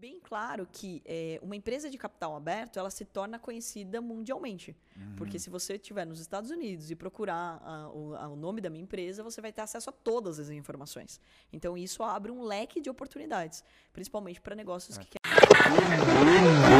[0.00, 4.76] bem claro que é, uma empresa de capital aberto ela se torna conhecida mundialmente.
[4.96, 5.14] Uhum.
[5.16, 8.70] Porque se você estiver nos Estados Unidos e procurar a, o, a, o, nome da
[8.70, 11.20] minha empresa, você vai ter acesso a todas as informações.
[11.52, 15.00] Então isso abre um leque de oportunidades, principalmente para negócios é.
[15.00, 16.77] que querem.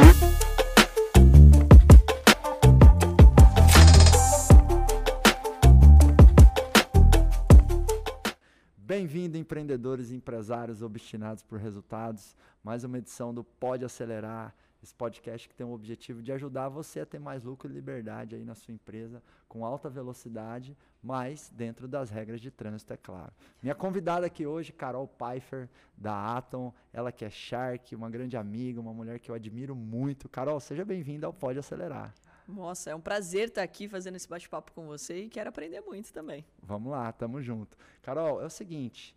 [8.99, 12.35] Bem-vindo, empreendedores e empresários obstinados por resultados.
[12.61, 14.53] Mais uma edição do Pode Acelerar,
[14.83, 18.35] esse podcast que tem o objetivo de ajudar você a ter mais lucro e liberdade
[18.35, 23.31] aí na sua empresa, com alta velocidade, mas dentro das regras de trânsito, é claro.
[23.63, 28.81] Minha convidada aqui hoje, Carol Pfeiffer, da Atom, ela que é Shark, uma grande amiga,
[28.81, 30.27] uma mulher que eu admiro muito.
[30.27, 32.13] Carol, seja bem-vinda ao Pode Acelerar.
[32.49, 36.11] Nossa, é um prazer estar aqui fazendo esse bate-papo com você e quero aprender muito
[36.11, 36.43] também.
[36.63, 37.77] Vamos lá, tamo junto.
[38.01, 39.15] Carol, é o seguinte,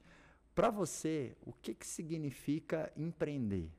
[0.55, 3.71] para você, o que, que significa empreender?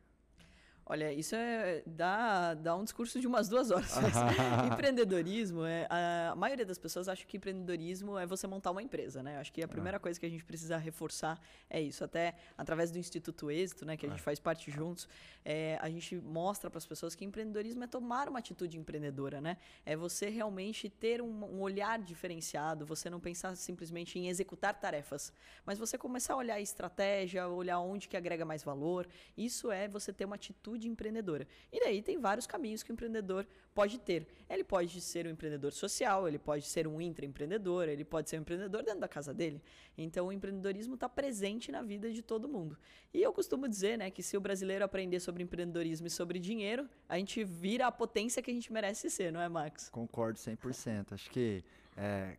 [0.86, 3.94] Olha, isso é dá, dá um discurso de umas duas horas.
[4.72, 9.38] empreendedorismo é a, maioria das pessoas acha que empreendedorismo é você montar uma empresa, né?
[9.38, 10.00] Acho que a primeira ah.
[10.00, 12.04] coisa que a gente precisa reforçar é isso.
[12.04, 14.24] Até através do Instituto Êxito, né, que a gente ah.
[14.24, 15.08] faz parte juntos,
[15.46, 19.58] é, a gente mostra para as pessoas que empreendedorismo é tomar uma atitude empreendedora, né?
[19.86, 22.86] É você realmente ter um, um olhar diferenciado.
[22.86, 25.32] Você não pensar simplesmente em executar tarefas,
[25.66, 29.08] mas você começar a olhar a estratégia, olhar onde que agrega mais valor.
[29.38, 31.48] Isso é você ter uma atitude atitude empreendedora.
[31.72, 34.28] E daí tem vários caminhos que o empreendedor pode ter.
[34.50, 38.42] Ele pode ser um empreendedor social, ele pode ser um intraempreendedor, ele pode ser um
[38.42, 39.62] empreendedor dentro da casa dele.
[39.98, 42.78] Então o empreendedorismo está presente na vida de todo mundo.
[43.14, 46.88] E eu costumo dizer né, que se o brasileiro aprender sobre empreendedorismo e sobre dinheiro,
[47.08, 49.90] a gente vira a potência que a gente merece ser, não é, Max?
[49.90, 51.14] Concordo 100%.
[51.14, 51.64] Acho que
[51.96, 52.38] é,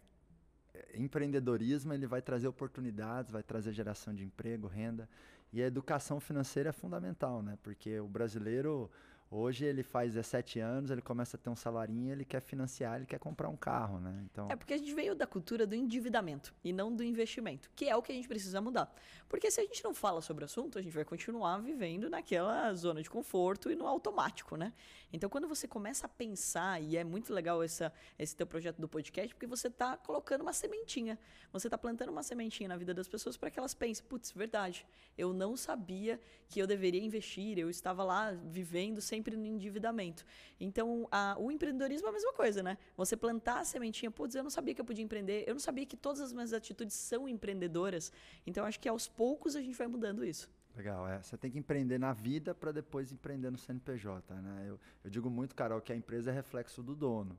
[0.95, 5.09] empreendedorismo ele vai trazer oportunidades, vai trazer geração de emprego, renda.
[5.55, 7.57] E a educação financeira é fundamental, né?
[7.63, 8.91] Porque o brasileiro
[9.37, 13.05] Hoje ele faz 17 anos, ele começa a ter um salarinho, ele quer financiar, ele
[13.05, 14.25] quer comprar um carro, né?
[14.31, 14.47] Então...
[14.49, 17.97] É porque a gente veio da cultura do endividamento e não do investimento, que é
[17.97, 18.95] o que a gente precisa mudar.
[19.29, 22.73] Porque se a gente não fala sobre o assunto, a gente vai continuar vivendo naquela
[22.75, 24.73] zona de conforto e no automático, né?
[25.13, 28.89] Então quando você começa a pensar, e é muito legal essa, esse teu projeto do
[28.89, 31.19] podcast, porque você está colocando uma sementinha,
[31.53, 34.87] você está plantando uma sementinha na vida das pessoas para que elas pensem, putz, verdade,
[35.19, 40.25] eu não sabia que eu deveria investir, eu estava lá vivendo sem sempre no endividamento.
[40.61, 42.77] Então, a, o empreendedorismo é a mesma coisa, né?
[42.97, 45.87] Você plantar a sementinha, putz, eu não sabia que eu podia empreender, eu não sabia
[45.87, 48.13] que todas as minhas atitudes são empreendedoras.
[48.47, 50.51] Então, acho que aos poucos a gente vai mudando isso.
[50.77, 51.23] Legal, é.
[51.23, 54.67] Você tem que empreender na vida para depois empreender no CNPJ, né?
[54.69, 57.39] Eu, eu digo muito, Carol, que a empresa é reflexo do dono.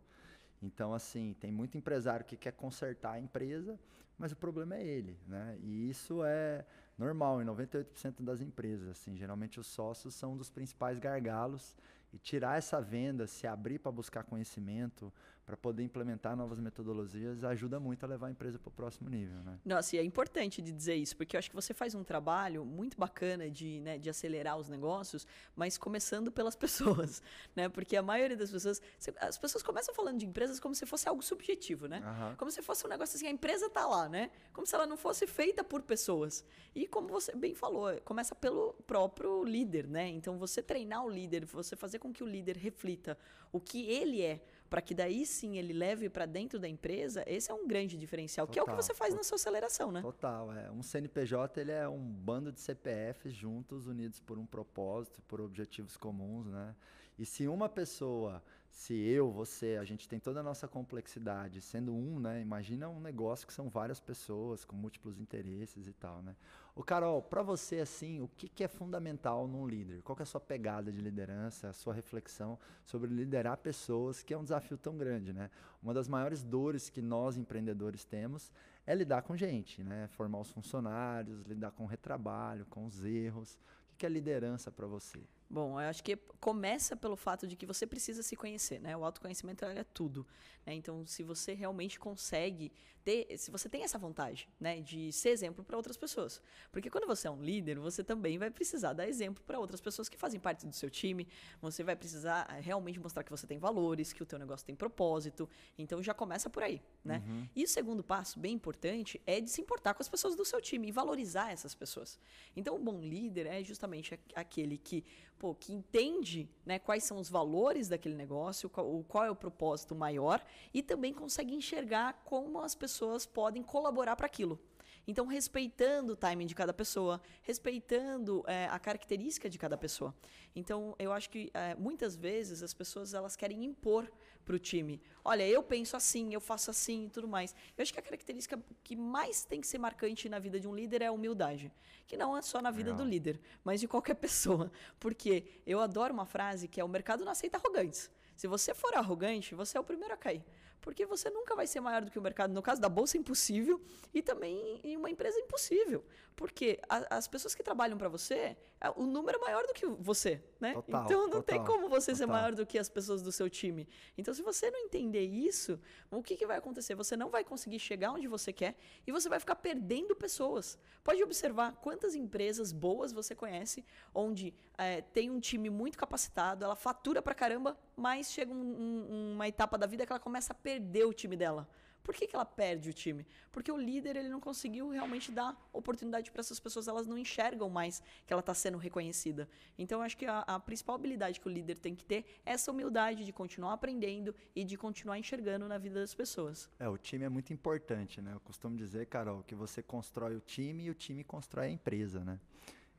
[0.62, 3.80] Então, assim, tem muito empresário que quer consertar a empresa,
[4.18, 5.58] mas o problema é ele, né?
[5.62, 6.66] E isso é
[6.98, 8.88] normal em 98% das empresas.
[8.90, 11.78] Assim, geralmente os sócios são um dos principais gargalos
[12.14, 15.12] e tirar essa venda, se abrir para buscar conhecimento,
[15.46, 19.38] para poder implementar novas metodologias, ajuda muito a levar a empresa para o próximo nível.
[19.44, 19.60] Né?
[19.64, 22.66] Nossa, e é importante de dizer isso, porque eu acho que você faz um trabalho
[22.66, 27.22] muito bacana de, né, de acelerar os negócios, mas começando pelas pessoas,
[27.56, 27.70] né?
[27.70, 28.82] Porque a maioria das pessoas,
[29.20, 32.00] as pessoas começam falando de empresas como se fosse algo subjetivo, né?
[32.00, 32.36] Uhum.
[32.38, 34.32] Como se fosse um negócio assim, a empresa está lá, né?
[34.52, 36.44] Como se ela não fosse feita por pessoas.
[36.74, 40.08] E como você bem falou, começa pelo próprio líder, né?
[40.10, 43.16] Então você treinar o líder, você fazer com que o líder reflita
[43.52, 47.52] o que ele é, para que daí sim ele leve para dentro da empresa, esse
[47.52, 50.02] é um grande diferencial, Total, que é o que você faz na sua aceleração, né?
[50.02, 50.72] Total, é.
[50.72, 55.98] Um CNPJ ele é um bando de CPFs juntos, unidos por um propósito, por objetivos
[55.98, 56.76] comuns, né?
[57.18, 61.94] E se uma pessoa, se eu, você, a gente tem toda a nossa complexidade, sendo
[61.94, 62.42] um, né?
[62.42, 66.36] Imagina um negócio que são várias pessoas com múltiplos interesses e tal, né?
[66.78, 70.02] O Carol, para você assim, o que, que é fundamental num líder?
[70.02, 74.38] Qual é a sua pegada de liderança, a sua reflexão sobre liderar pessoas, que é
[74.38, 75.50] um desafio tão grande, né?
[75.82, 78.52] Uma das maiores dores que nós empreendedores temos
[78.86, 80.10] é lidar com gente, né?
[80.10, 83.58] Formar os funcionários, lidar com o retrabalho, com os erros.
[83.94, 85.22] O que é liderança para você?
[85.50, 88.98] Bom, eu acho que começa pelo fato de que você precisa se conhecer, né?
[88.98, 90.28] O autoconhecimento é tudo.
[90.66, 90.74] Né?
[90.74, 92.74] Então, se você realmente consegue
[93.06, 96.42] ter, se você tem essa vontade, né, de ser exemplo para outras pessoas,
[96.72, 100.10] porque quando você é um líder, você também vai precisar dar exemplo para outras pessoas
[100.10, 101.28] que fazem parte do seu time.
[101.62, 104.76] Você vai precisar eh, realmente mostrar que você tem valores, que o teu negócio tem
[104.76, 105.48] propósito.
[105.78, 107.22] Então, já começa por aí, né?
[107.28, 107.48] Uhum.
[107.56, 110.60] E o segundo passo, bem importante, é de se importar com as pessoas do seu
[110.60, 112.20] time e valorizar essas pessoas.
[112.56, 115.06] Então, um bom líder é justamente aquele que
[115.38, 119.94] pô, que entende né, quais são os valores daquele negócio, qual, qual é o propósito
[119.94, 120.44] maior
[120.74, 122.95] e também consegue enxergar como as pessoas
[123.26, 124.60] podem colaborar para aquilo.
[125.08, 130.16] Então, respeitando o timing de cada pessoa, respeitando é, a característica de cada pessoa.
[130.56, 134.12] Então, eu acho que é, muitas vezes as pessoas elas querem impor
[134.44, 135.02] para o time.
[135.24, 137.56] Olha, eu penso assim, eu faço assim e tudo mais.
[137.78, 140.76] Eu acho que a característica que mais tem que ser marcante na vida de um
[140.76, 141.72] líder é a humildade.
[142.08, 143.06] Que não é só na vida Legal.
[143.06, 144.72] do líder, mas de qualquer pessoa.
[145.00, 148.10] Porque eu adoro uma frase que é: o mercado não aceita arrogantes.
[148.36, 150.44] Se você for arrogante, você é o primeiro a cair
[150.82, 152.54] porque você nunca vai ser maior do que o mercado.
[152.54, 153.82] No caso da bolsa, é impossível,
[154.14, 156.06] e também em uma empresa, é impossível.
[156.36, 159.86] Porque a, as pessoas que trabalham para você, é, o número é maior do que
[159.86, 160.74] você, né?
[160.74, 162.16] Total, então não total, tem como você total.
[162.16, 163.88] ser maior do que as pessoas do seu time.
[164.18, 165.80] Então, se você não entender isso,
[166.12, 166.94] o que, que vai acontecer?
[166.94, 168.76] Você não vai conseguir chegar onde você quer
[169.08, 170.78] e você vai ficar perdendo pessoas.
[171.04, 173.84] Pode observar quantas empresas boas você conhece,
[174.14, 179.34] onde é, tem um time muito capacitado, ela fatura pra caramba, mas chega um, um,
[179.34, 180.75] uma etapa da vida que ela começa a perder
[181.06, 181.68] o time dela.
[182.06, 183.26] Por que, que ela perde o time?
[183.52, 187.68] Porque o líder ele não conseguiu realmente dar oportunidade para essas pessoas, elas não enxergam
[187.68, 189.50] mais que ela está sendo reconhecida.
[189.76, 192.70] Então, acho que a, a, principal habilidade que o líder tem que ter é essa
[192.72, 196.70] humildade de continuar aprendendo e de continuar enxergando na vida das pessoas.
[196.78, 198.34] É, o time é muito importante, né?
[198.36, 202.24] Eu costumo dizer, Carol, que você constrói o time e o time constrói a empresa,
[202.24, 202.40] né?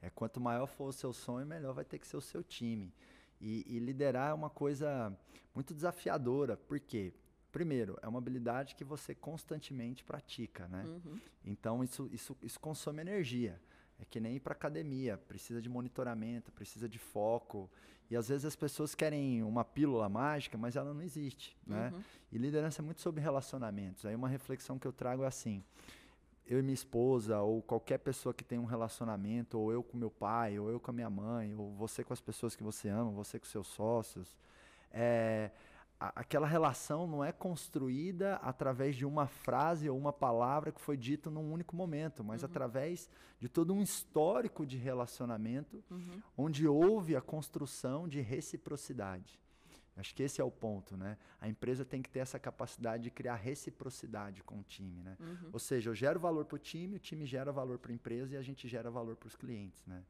[0.02, 2.92] É, quanto maior for o seu sonho, melhor vai ter que ser o seu time.
[3.40, 5.16] E, e liderar é uma coisa
[5.54, 6.56] muito desafiadora.
[6.56, 7.14] Por quê?
[7.56, 10.84] Primeiro, é uma habilidade que você constantemente pratica, né?
[10.84, 11.18] Uhum.
[11.42, 13.58] Então, isso, isso, isso consome energia.
[13.98, 17.70] É que nem ir para academia, precisa de monitoramento, precisa de foco.
[18.10, 21.92] E às vezes as pessoas querem uma pílula mágica, mas ela não existe, né?
[21.94, 22.02] Uhum.
[22.30, 24.04] E liderança é muito sobre relacionamentos.
[24.04, 25.64] Aí uma reflexão que eu trago é assim:
[26.46, 30.10] eu e minha esposa, ou qualquer pessoa que tem um relacionamento, ou eu com meu
[30.10, 33.10] pai, ou eu com a minha mãe, ou você com as pessoas que você ama,
[33.12, 34.36] você com seus sócios,
[34.90, 35.50] é,
[35.98, 40.96] a, aquela relação não é construída através de uma frase ou uma palavra que foi
[40.96, 42.48] dita num único momento, mas uhum.
[42.48, 43.08] através
[43.38, 46.22] de todo um histórico de relacionamento uhum.
[46.36, 49.40] onde houve a construção de reciprocidade.
[49.96, 51.16] Acho que esse é o ponto, né?
[51.40, 55.16] A empresa tem que ter essa capacidade de criar reciprocidade com o time, né?
[55.18, 55.50] Uhum.
[55.54, 58.34] Ou seja, eu gero valor para o time, o time gera valor para a empresa
[58.34, 60.04] e a gente gera valor para os clientes, né?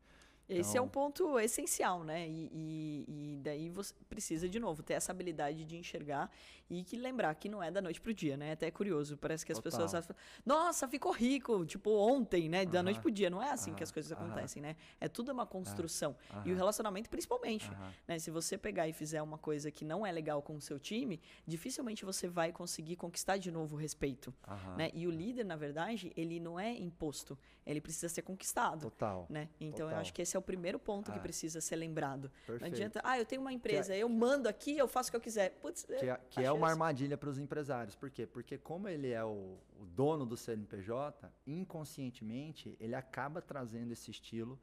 [0.49, 0.85] Esse então...
[0.85, 2.29] é um ponto essencial, né?
[2.29, 6.31] E, e, e, daí você precisa, de novo, ter essa habilidade de enxergar
[6.71, 8.53] e que lembrar que não é da noite pro dia, né?
[8.53, 9.17] Até é curioso.
[9.17, 9.73] Parece que as Total.
[9.73, 10.15] pessoas acham,
[10.45, 12.65] nossa, ficou rico, tipo, ontem, né?
[12.65, 12.85] Da uh -huh.
[12.85, 13.29] noite pro dia.
[13.29, 13.77] Não é assim uh -huh.
[13.77, 14.25] que as coisas uh -huh.
[14.25, 14.77] acontecem, né?
[15.01, 16.17] É tudo uma construção.
[16.45, 17.71] E o relacionamento, principalmente.
[18.07, 18.19] Né?
[18.19, 21.21] Se você pegar e fizer uma coisa que não é legal com o seu time,
[21.47, 24.33] dificilmente você vai conseguir conquistar de novo o respeito.
[24.77, 24.91] Né?
[24.95, 27.39] E o líder, na verdade, ele não é imposto.
[27.65, 28.83] Ele precisa ser conquistado.
[28.83, 29.27] Total.
[29.29, 29.49] Né?
[29.61, 29.91] Então, Total.
[29.91, 32.31] eu acho que esse é o primeiro ponto ah, que precisa ser lembrado.
[32.47, 32.61] Perfeito.
[32.61, 35.17] Não adianta, ah, eu tenho uma empresa, é, eu mando aqui, eu faço o que
[35.17, 35.51] eu quiser.
[35.61, 37.95] Putz, que é, que é uma armadilha para os empresários.
[37.97, 38.27] Por quê?
[38.27, 44.59] Porque como ele é o, o dono do CNPJ, inconscientemente, ele acaba trazendo esse estilo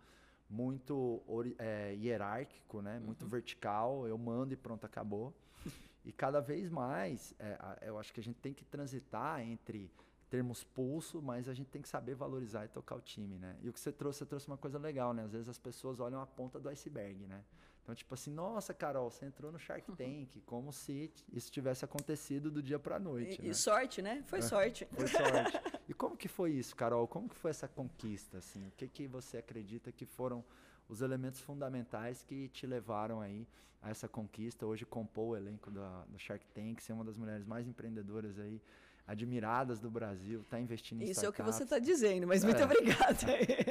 [0.50, 1.22] muito
[1.58, 2.98] é, hierárquico, né?
[2.98, 3.06] Uhum.
[3.08, 5.34] muito vertical, eu mando e pronto, acabou.
[6.06, 9.92] e cada vez mais, é, eu acho que a gente tem que transitar entre
[10.34, 13.56] termos pulso, mas a gente tem que saber valorizar e tocar o time, né?
[13.62, 15.24] E o que você trouxe, você trouxe uma coisa legal, né?
[15.24, 17.44] Às vezes as pessoas olham a ponta do iceberg, né?
[17.84, 19.96] Então, tipo assim, nossa, Carol, você entrou no Shark uhum.
[19.96, 23.40] Tank, como se isso tivesse acontecido do dia para a noite.
[23.40, 23.50] E, né?
[23.52, 24.24] e, sorte, né?
[24.26, 24.88] Foi é, sorte.
[24.92, 25.62] Foi sorte.
[25.88, 27.08] E como que foi isso, Carol?
[27.08, 28.66] Como que foi essa conquista, assim?
[28.70, 30.44] O que que você acredita que foram
[30.90, 33.46] os elementos fundamentais que te levaram aí
[33.82, 34.66] a essa conquista?
[34.66, 38.60] Hoje compor o elenco da, do Shark Tank, ser uma das mulheres mais empreendedoras aí
[39.06, 41.40] admiradas do Brasil, está investindo em Isso startups.
[41.40, 42.48] é o que você está dizendo, mas é.
[42.48, 43.18] muito obrigada.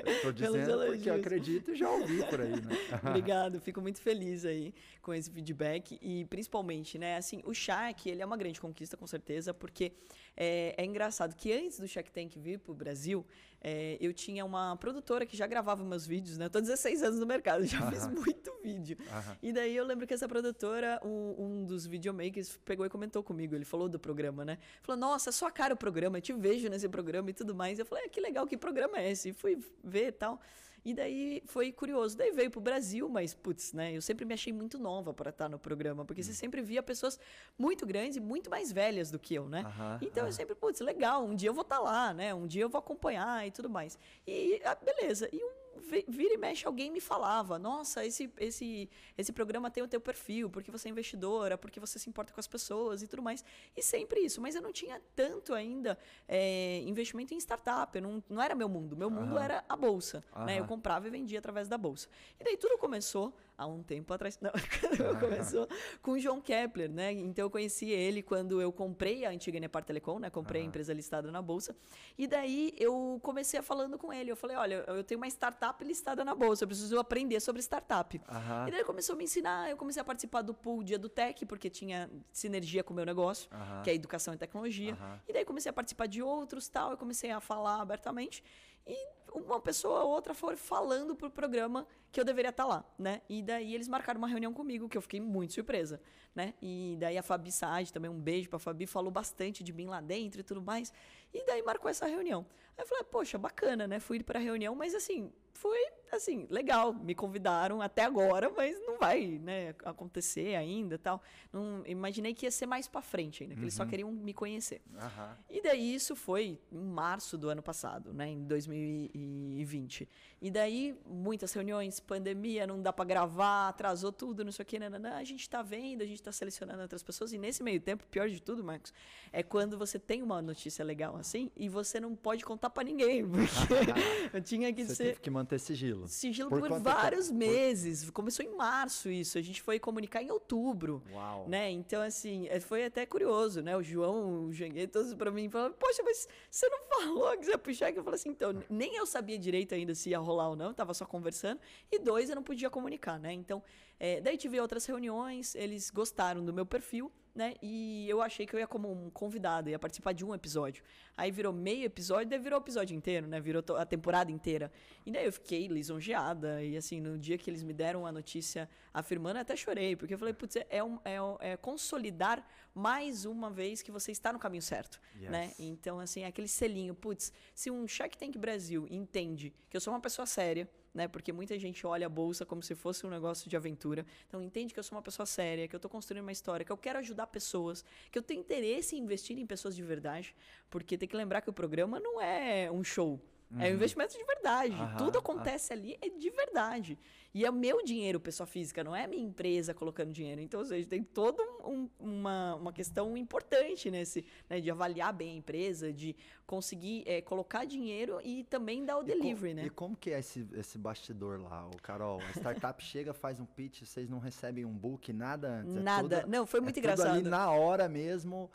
[0.07, 2.77] Estou dizendo porque eu acredito e já ouvi por aí, né?
[3.09, 8.21] Obrigado, fico muito feliz aí com esse feedback e principalmente, né, assim, o Shark, ele
[8.21, 9.93] é uma grande conquista com certeza, porque
[10.37, 13.27] é, é engraçado que antes do Shark Tank vir para o Brasil,
[13.65, 16.47] é, eu tinha uma produtora que já gravava meus vídeos, né?
[16.47, 18.97] Eu tô 16 anos no mercado, já fiz muito vídeo.
[19.41, 23.55] E daí eu lembro que essa produtora, um, um, dos videomakers, pegou e comentou comigo.
[23.55, 24.59] Ele falou do programa, né?
[24.83, 27.79] Falou, nossa, é sua cara o programa, eu te vejo nesse programa e tudo mais.
[27.79, 29.31] Eu falei, ah, que legal, que programa é esse?
[29.31, 30.41] E fui ver e tal.
[30.85, 32.17] E daí foi curioso.
[32.17, 33.97] Daí veio pro Brasil, mas, putz, né?
[33.97, 36.35] Eu sempre me achei muito nova para estar no programa, porque você hum.
[36.35, 37.19] sempre via pessoas
[37.57, 39.63] muito grandes e muito mais velhas do que eu, né?
[40.01, 42.35] então eu sempre, putz, legal, um dia eu vou estar tá lá, né?
[42.35, 43.97] Um dia eu vou acompanhar e tudo mais.
[44.27, 45.29] E ah, beleza.
[45.33, 49.89] E um vira e mexe alguém me falava, nossa, esse, esse, esse programa tem o
[49.89, 53.23] teu perfil, porque você é investidora, porque você se importa com as pessoas e tudo
[53.23, 53.45] mais.
[53.77, 55.99] E sempre isso, mas eu não tinha tanto ainda
[56.29, 58.97] é, investimento em startup, não, não era meu mundo.
[58.97, 59.39] Meu mundo uhum.
[59.39, 60.25] era a bolsa.
[60.35, 60.45] Uhum.
[60.45, 60.61] Né?
[60.61, 62.09] Eu comprava e vendia através da bolsa.
[62.39, 64.39] E daí tudo começou há um tempo atrás.
[64.41, 65.69] Não, quando começou
[66.01, 67.13] com o João Kepler, né?
[67.13, 70.31] Então eu conheci ele quando eu comprei a antiga Nepar Telecom, né?
[70.31, 71.75] Comprei a empresa listada na bolsa.
[72.17, 74.31] E daí eu comecei a falando com ele.
[74.31, 78.21] Eu falei: olha, eu tenho uma startup listada na bolsa, eu preciso aprender sobre startup.
[78.69, 81.09] E daí ele começou a me ensinar, eu comecei a participar do pool Dia do
[81.09, 83.49] Tech, porque tinha sinergia com o meu negócio,
[83.83, 84.97] que é educação e tecnologia.
[85.29, 88.43] E daí comecei a participar de outros tal, eu comecei a falar abertamente.
[88.87, 88.97] E
[89.35, 93.23] uma pessoa ou outra foi falando pro programa que eu deveria estar lá, né?
[93.29, 96.01] E daí eles marcaram uma reunião comigo, que eu fiquei muito surpresa,
[96.35, 96.55] né?
[96.61, 100.01] E daí a Fabi Saad, também um beijo pra Fabi, falou bastante de mim lá
[100.01, 100.93] dentro e tudo mais.
[101.33, 102.47] E daí marcou essa reunião.
[102.77, 103.99] Aí eu falei, poxa, bacana, né?
[103.99, 105.79] Fui pra reunião, mas assim, foi
[106.17, 111.23] assim, legal, me convidaram até agora, mas não vai, né, acontecer ainda, tal.
[111.53, 113.65] Não imaginei que ia ser mais para frente ainda, que uhum.
[113.65, 113.89] eles só uhum.
[113.89, 114.83] queriam me conhecer.
[114.93, 115.35] Uhum.
[115.49, 120.09] E daí isso foi em março do ano passado, né, em 2020.
[120.41, 124.79] E daí muitas reuniões, pandemia, não dá para gravar, atrasou tudo, não sei o que,
[124.79, 128.05] nananã, a gente tá vendo, a gente tá selecionando outras pessoas e nesse meio tempo,
[128.11, 128.93] pior de tudo, Marcos,
[129.33, 133.27] é quando você tem uma notícia legal assim e você não pode contar para ninguém,
[133.27, 133.47] porque
[134.37, 136.02] eu tinha que você ser teve que manter sigilo.
[136.09, 138.09] Sigilo por, por vários meses.
[138.11, 139.39] Começou em março isso.
[139.39, 141.03] A gente foi comunicar em outubro.
[141.13, 141.49] Uau.
[141.49, 141.71] Né?
[141.71, 143.77] Então, assim, é, foi até curioso, né?
[143.77, 147.51] O João, o Janguei, todos para mim falaram, poxa, mas você não falou que você
[147.51, 147.93] ia puxar?
[147.93, 150.95] Eu falei assim, então, nem eu sabia direito ainda se ia rolar ou não, tava
[150.95, 151.61] só conversando.
[151.91, 153.33] E dois, eu não podia comunicar, né?
[153.33, 153.63] Então,
[154.05, 157.55] é, daí tive outras reuniões, eles gostaram do meu perfil né?
[157.63, 160.85] E eu achei que eu ia como um convidado, ia participar de um episódio.
[161.17, 163.41] Aí virou meio episódio, daí virou o episódio inteiro, né?
[163.41, 164.71] Virou a temporada inteira.
[165.07, 166.63] E daí eu fiquei lisonjeada.
[166.63, 170.19] E assim, no dia que eles me deram a notícia afirmando, até chorei, porque eu
[170.19, 171.17] falei, putz, é, um, é,
[171.53, 175.31] é consolidar mais uma vez que você está no caminho certo, yes.
[175.31, 175.53] né?
[175.59, 179.93] Então, assim, é aquele selinho, putz, se um Shark Tank Brasil entende que eu sou
[179.93, 181.09] uma pessoa séria, né?
[181.09, 184.05] Porque muita gente olha a bolsa como se fosse um negócio de aventura.
[184.29, 186.73] Então entende que eu sou uma pessoa séria, que eu estou construindo uma história, que
[186.73, 190.35] eu quero ajudar pessoas, que eu tenho interesse em investir em pessoas de verdade,
[190.71, 193.21] porque tem que lembrar que o programa não é um show.
[193.53, 193.61] Uhum.
[193.61, 193.75] É um uhum.
[193.75, 194.75] investimento de verdade.
[194.75, 194.97] Uhum.
[194.97, 196.99] Tudo acontece ali é de verdade.
[197.35, 200.41] E é o meu dinheiro, pessoa física, não é a minha empresa colocando dinheiro.
[200.41, 205.31] Então, ou seja, tem toda um, uma, uma questão importante nesse, né, de avaliar bem
[205.31, 206.15] a empresa, de
[206.47, 209.67] conseguir é, colocar dinheiro e também dar o e delivery, com, né?
[209.67, 212.21] E como que é esse, esse bastidor lá, o Carol?
[212.21, 215.77] A startup chega, faz um pitch, vocês não recebem um book, nada antes?
[215.77, 216.17] É nada.
[216.21, 217.17] É não, foi muito é engraçado.
[217.17, 218.51] ali na hora mesmo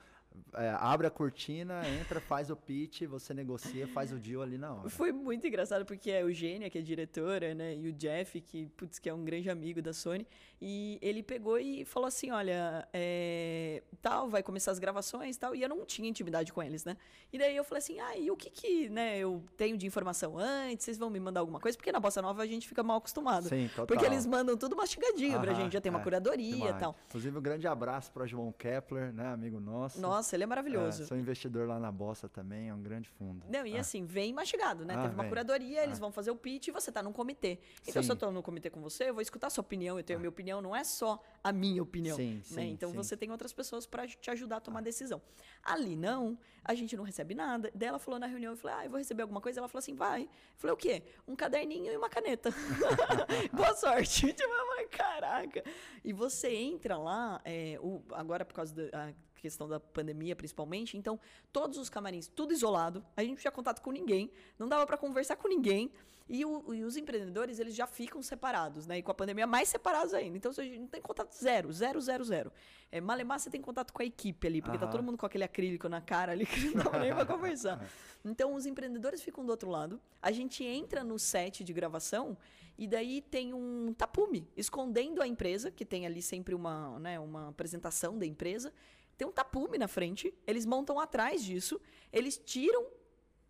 [0.53, 4.73] é, abre a cortina, entra, faz o pitch, você negocia, faz o deal ali na
[4.73, 4.89] hora.
[4.89, 8.99] Foi muito engraçado porque a Eugênia, que é diretora, né, e o Jeff, que, putz,
[8.99, 10.27] que é um grande amigo da Sony,
[10.61, 15.61] e ele pegou e falou assim, olha, é, tal, vai começar as gravações tal, e
[15.61, 16.97] eu não tinha intimidade com eles, né?
[17.31, 20.37] E daí eu falei assim, ah, e o que que, né, eu tenho de informação
[20.37, 21.77] antes, vocês vão me mandar alguma coisa?
[21.77, 23.47] Porque na Bossa Nova a gente fica mal acostumado.
[23.47, 23.87] Sim, total.
[23.87, 26.95] Porque eles mandam tudo mastigadinho Aham, pra gente, já tem uma é, curadoria e tal.
[27.07, 30.01] Inclusive, um grande abraço para João Kepler, né, amigo nosso.
[30.01, 31.03] Nossa, ele é maravilhoso.
[31.03, 33.45] É, sou investidor lá na Bossa também, é um grande fundo.
[33.49, 33.81] Não, e ah.
[33.81, 34.95] assim, vem mastigado, né?
[34.95, 35.29] Ah, Teve uma vem.
[35.29, 36.01] curadoria, eles ah.
[36.01, 37.59] vão fazer o pitch e você tá num comitê.
[37.81, 38.07] Então, Sim.
[38.07, 40.17] se eu tô no comitê com você, eu vou escutar a sua opinião, eu tenho
[40.17, 42.15] a minha opinião, não é só a minha opinião.
[42.15, 42.41] Sim, né?
[42.43, 42.95] sim, então sim.
[42.95, 45.21] você tem outras pessoas para te ajudar a tomar decisão.
[45.63, 47.71] Ali não, a gente não recebe nada.
[47.73, 49.59] Daí ela falou na reunião, eu falei, ah, eu vou receber alguma coisa.
[49.59, 50.23] Ela falou assim, vai.
[50.23, 51.03] Eu falei, o quê?
[51.27, 52.51] Um caderninho e uma caneta.
[53.53, 54.33] Boa sorte.
[54.37, 54.57] Tipo,
[54.89, 55.63] caraca.
[56.03, 61.19] E você entra lá, é, o, agora por causa da questão da pandemia principalmente, então
[61.51, 64.97] todos os camarins, tudo isolado, a gente não tinha contato com ninguém, não dava para
[64.97, 65.91] conversar com ninguém.
[66.29, 68.97] E, o, e, os empreendedores, eles já ficam separados, né?
[68.97, 70.35] E com a pandemia, mais separados ainda.
[70.35, 72.51] Então, você não tem contato zero, zero, zero, zero.
[72.91, 75.45] É, Malemar, você tem contato com a equipe ali, porque tá todo mundo com aquele
[75.45, 77.79] acrílico na cara ali que não dá nem pra conversar.
[78.25, 80.01] Então, os empreendedores ficam do outro lado.
[80.21, 82.37] A gente entra no set de gravação
[82.77, 87.49] e daí tem um tapume escondendo a empresa, que tem ali sempre uma, né, uma
[87.49, 88.73] apresentação da empresa.
[89.17, 91.81] Tem um tapume na frente, eles montam atrás disso,
[92.13, 92.85] eles tiram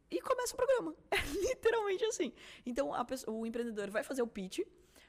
[0.10, 0.96] e começa o programa.
[1.12, 2.32] É literalmente assim.
[2.66, 4.60] Então, pessoa, o empreendedor vai fazer o pitch,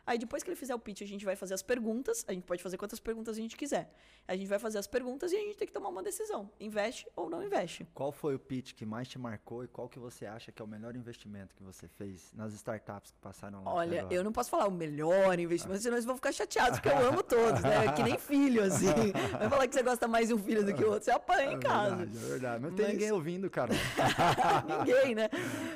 [0.09, 2.25] Aí depois que ele fizer o pitch, a gente vai fazer as perguntas.
[2.27, 3.93] A gente pode fazer quantas perguntas a gente quiser.
[4.27, 6.51] A gente vai fazer as perguntas e a gente tem que tomar uma decisão.
[6.59, 7.87] Investe ou não investe.
[7.93, 10.65] Qual foi o pitch que mais te marcou e qual que você acha que é
[10.65, 13.75] o melhor investimento que você fez nas startups que passaram lá?
[13.75, 17.07] Olha, eu não posso falar o melhor investimento, senão eles vão ficar chateados, porque eu
[17.07, 17.85] amo todos, né?
[17.85, 19.13] É que nem filho, assim.
[19.39, 21.51] Vai falar que você gosta mais de um filho do que o outro, você apanha
[21.51, 21.97] é em casa.
[21.97, 22.63] Verdade, é verdade.
[22.63, 22.95] Não tem Mas...
[22.95, 23.75] ninguém ouvindo, cara.
[24.87, 25.29] ninguém, né?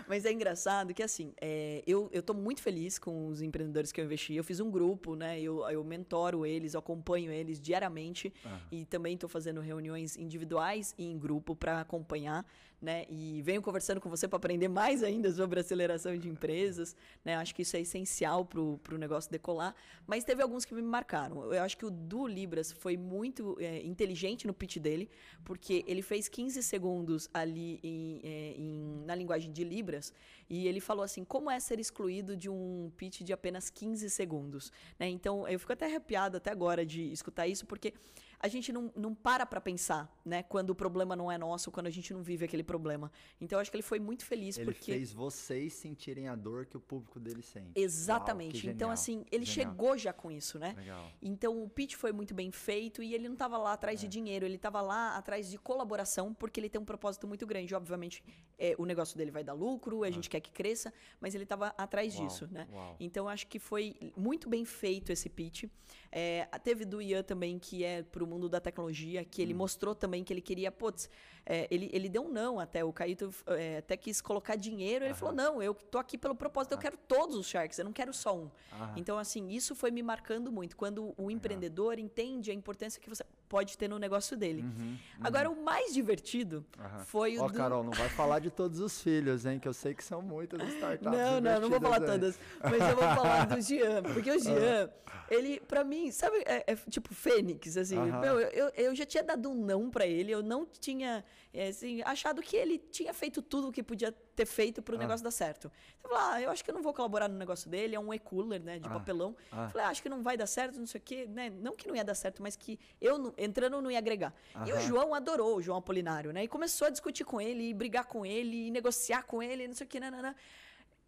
[0.09, 4.01] Mas é engraçado que, assim, é, eu, eu tô muito feliz com os empreendedores que
[4.01, 4.22] eu investi.
[4.31, 5.41] Eu fiz um grupo, né?
[5.41, 8.59] Eu, eu mentoro eles, eu acompanho eles diariamente uhum.
[8.71, 12.45] e também estou fazendo reuniões individuais e em grupo para acompanhar
[12.83, 13.07] né?
[13.09, 17.37] E venho conversando com você para aprender mais ainda sobre aceleração de empresas, né?
[17.37, 19.73] Acho que isso é essencial para o negócio decolar.
[20.05, 21.55] Mas teve alguns que me marcaram.
[21.55, 25.09] Eu acho que o do Libras foi muito é, inteligente no pitch dele,
[25.45, 30.13] porque ele fez 15 segundos ali em, é, em, na linguagem de Libras
[30.51, 34.73] e ele falou assim: como é ser excluído de um pitch de apenas 15 segundos?
[34.99, 35.09] Né?
[35.09, 37.95] Então eu fico até arrepiado até agora de escutar isso, porque
[38.43, 40.43] a gente não, não para para pensar, né?
[40.43, 43.11] Quando o problema não é nosso, quando a gente não vive aquele problema.
[43.41, 44.91] Então, eu acho que ele foi muito feliz ele porque...
[44.91, 47.71] Ele fez vocês sentirem a dor que o público dele sente.
[47.77, 48.67] Exatamente.
[48.67, 49.71] Uau, então, assim, ele genial.
[49.71, 50.75] chegou já com isso, né?
[50.77, 51.09] Legal.
[51.23, 54.03] Então, o pitch foi muito bem feito e ele não estava lá atrás é.
[54.03, 57.73] de dinheiro, ele estava lá atrás de colaboração, porque ele tem um propósito muito grande.
[57.77, 58.25] Obviamente,
[58.59, 60.11] é, o negócio dele vai dar lucro, a ah.
[60.11, 62.27] gente quer que cresça, mas ele estava atrás Uau.
[62.27, 62.67] disso, né?
[62.73, 62.97] Uau.
[62.99, 65.67] Então, acho que foi muito bem feito esse pitch.
[66.15, 69.59] É, teve do Ian também, que é para o mundo da tecnologia, que ele hum.
[69.59, 71.09] mostrou também que ele queria, putz,
[71.45, 72.85] é, ele, ele deu um não até.
[72.85, 75.05] O Caíto é, até quis colocar dinheiro.
[75.05, 75.19] Ele Aham.
[75.19, 78.13] falou: não, eu tô aqui pelo propósito, eu quero todos os Sharks, eu não quero
[78.13, 78.51] só um.
[78.73, 78.95] Aham.
[78.97, 80.77] Então, assim, isso foi me marcando muito.
[80.77, 84.63] Quando o empreendedor entende a importância que você pode ter no negócio dele.
[84.63, 84.99] Uhum, uhum.
[85.21, 86.65] Agora, o mais divertido
[87.05, 87.43] foi o.
[87.43, 87.55] Ó, do...
[87.55, 89.59] Carol, não vai falar de todos os filhos, hein?
[89.59, 91.19] Que eu sei que são muitas startups.
[91.19, 92.07] Não, não, não vou falar aí.
[92.07, 92.39] todas.
[92.63, 94.03] Mas eu vou falar do Jean.
[94.03, 94.89] Porque o Jean,
[95.29, 97.99] ele, pra mim, sabe, é, é tipo Fênix, assim.
[97.99, 102.03] Meu, eu, eu já tinha dado um não pra ele, eu não tinha é, assim,
[102.03, 105.01] achado que ele tinha feito tudo o que podia ter feito para o ah.
[105.01, 105.71] negócio dar certo.
[106.01, 108.13] Você fala, ah, eu acho que eu não vou colaborar no negócio dele, é um
[108.13, 108.91] e-cooler, né, de ah.
[108.91, 109.37] papelão.
[109.51, 109.69] Ah.
[109.69, 111.51] Falei, ah, acho que não vai dar certo, não sei o quê, né?
[111.51, 114.35] Não que não ia dar certo, mas que eu entrando não ia agregar.
[114.55, 114.69] Aham.
[114.69, 116.45] E o João adorou o João Apolinário, né?
[116.45, 119.89] E começou a discutir com ele, brigar com ele, negociar com ele, não sei o
[119.89, 120.35] quê, nanana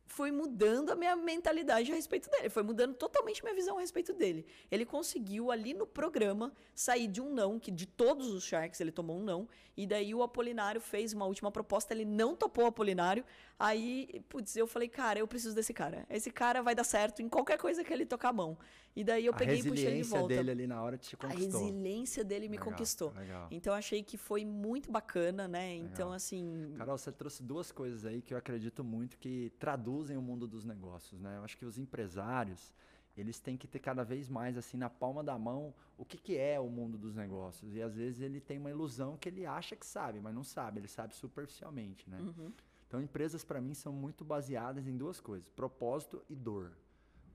[0.06, 4.12] foi mudando a minha mentalidade a respeito dele, foi mudando totalmente minha visão a respeito
[4.12, 4.46] dele.
[4.70, 8.92] Ele conseguiu ali no programa sair de um não, que de todos os Sharks ele
[8.92, 12.68] tomou um não, e daí o Apolinário fez uma última proposta, ele não topou o
[12.68, 13.25] Apolinário.
[13.58, 16.04] Aí, putz, eu falei, cara, eu preciso desse cara.
[16.11, 18.58] Esse cara vai dar certo em qualquer coisa que ele tocar a mão.
[18.96, 20.25] E daí eu a peguei e puxei ele de volta.
[20.25, 21.61] A resiliência dele ali na hora te conquistou.
[21.61, 23.12] A resiliência dele me legal, conquistou.
[23.12, 23.49] Legal.
[23.50, 25.73] Então achei que foi muito bacana, né?
[25.73, 25.90] Legal.
[25.92, 26.75] Então, assim.
[26.76, 30.64] Carol, você trouxe duas coisas aí que eu acredito muito que traduzem o mundo dos
[30.64, 31.38] negócios, né?
[31.38, 32.73] Eu acho que os empresários
[33.16, 36.37] eles têm que ter cada vez mais assim na palma da mão o que, que
[36.37, 39.76] é o mundo dos negócios e às vezes ele tem uma ilusão que ele acha
[39.76, 42.52] que sabe mas não sabe ele sabe superficialmente né uhum.
[42.94, 46.70] Então empresas para mim são muito baseadas em duas coisas propósito e dor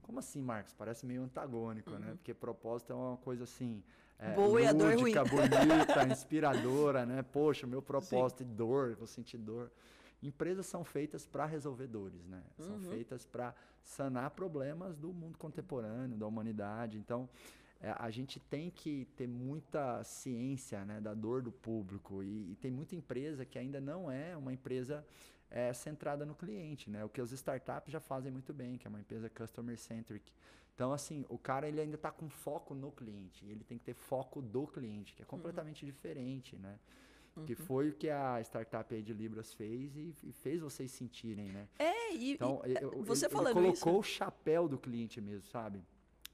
[0.09, 0.73] como assim, Marcos?
[0.73, 1.97] Parece meio antagônico, né?
[1.97, 2.05] uhum.
[2.05, 2.11] né?
[2.15, 3.83] Porque propósito é uma coisa assim.
[4.17, 5.13] É, Boa e a dor ruim.
[5.13, 7.21] bonita, inspiradora, né?
[7.21, 8.49] Poxa, meu propósito Sim.
[8.49, 9.71] e dor, vou sentir dor.
[10.23, 12.41] Empresas são feitas para resolver dores, né?
[12.57, 12.65] Uhum.
[12.65, 16.97] São feitas para sanar problemas do mundo contemporâneo, da humanidade.
[16.97, 17.29] Então,
[17.79, 22.23] é, a gente tem que ter muita ciência né, da dor do público.
[22.23, 25.05] E, e tem muita empresa que ainda não é uma empresa
[25.49, 27.03] é, centrada no cliente, né?
[27.03, 30.31] O que os startups já fazem muito bem, que é uma empresa customer centric.
[30.75, 33.45] Então, assim, o cara ele ainda está com foco no cliente.
[33.45, 35.91] Ele tem que ter foco do cliente, que é completamente uhum.
[35.91, 36.79] diferente, né?
[37.35, 37.45] Uhum.
[37.45, 41.49] Que foi o que a startup aí de Libras fez e, e fez vocês sentirem,
[41.49, 41.67] né?
[41.77, 43.99] É, e, então, e, eu, você ele, falando ele colocou isso.
[43.99, 45.83] o chapéu do cliente mesmo, sabe?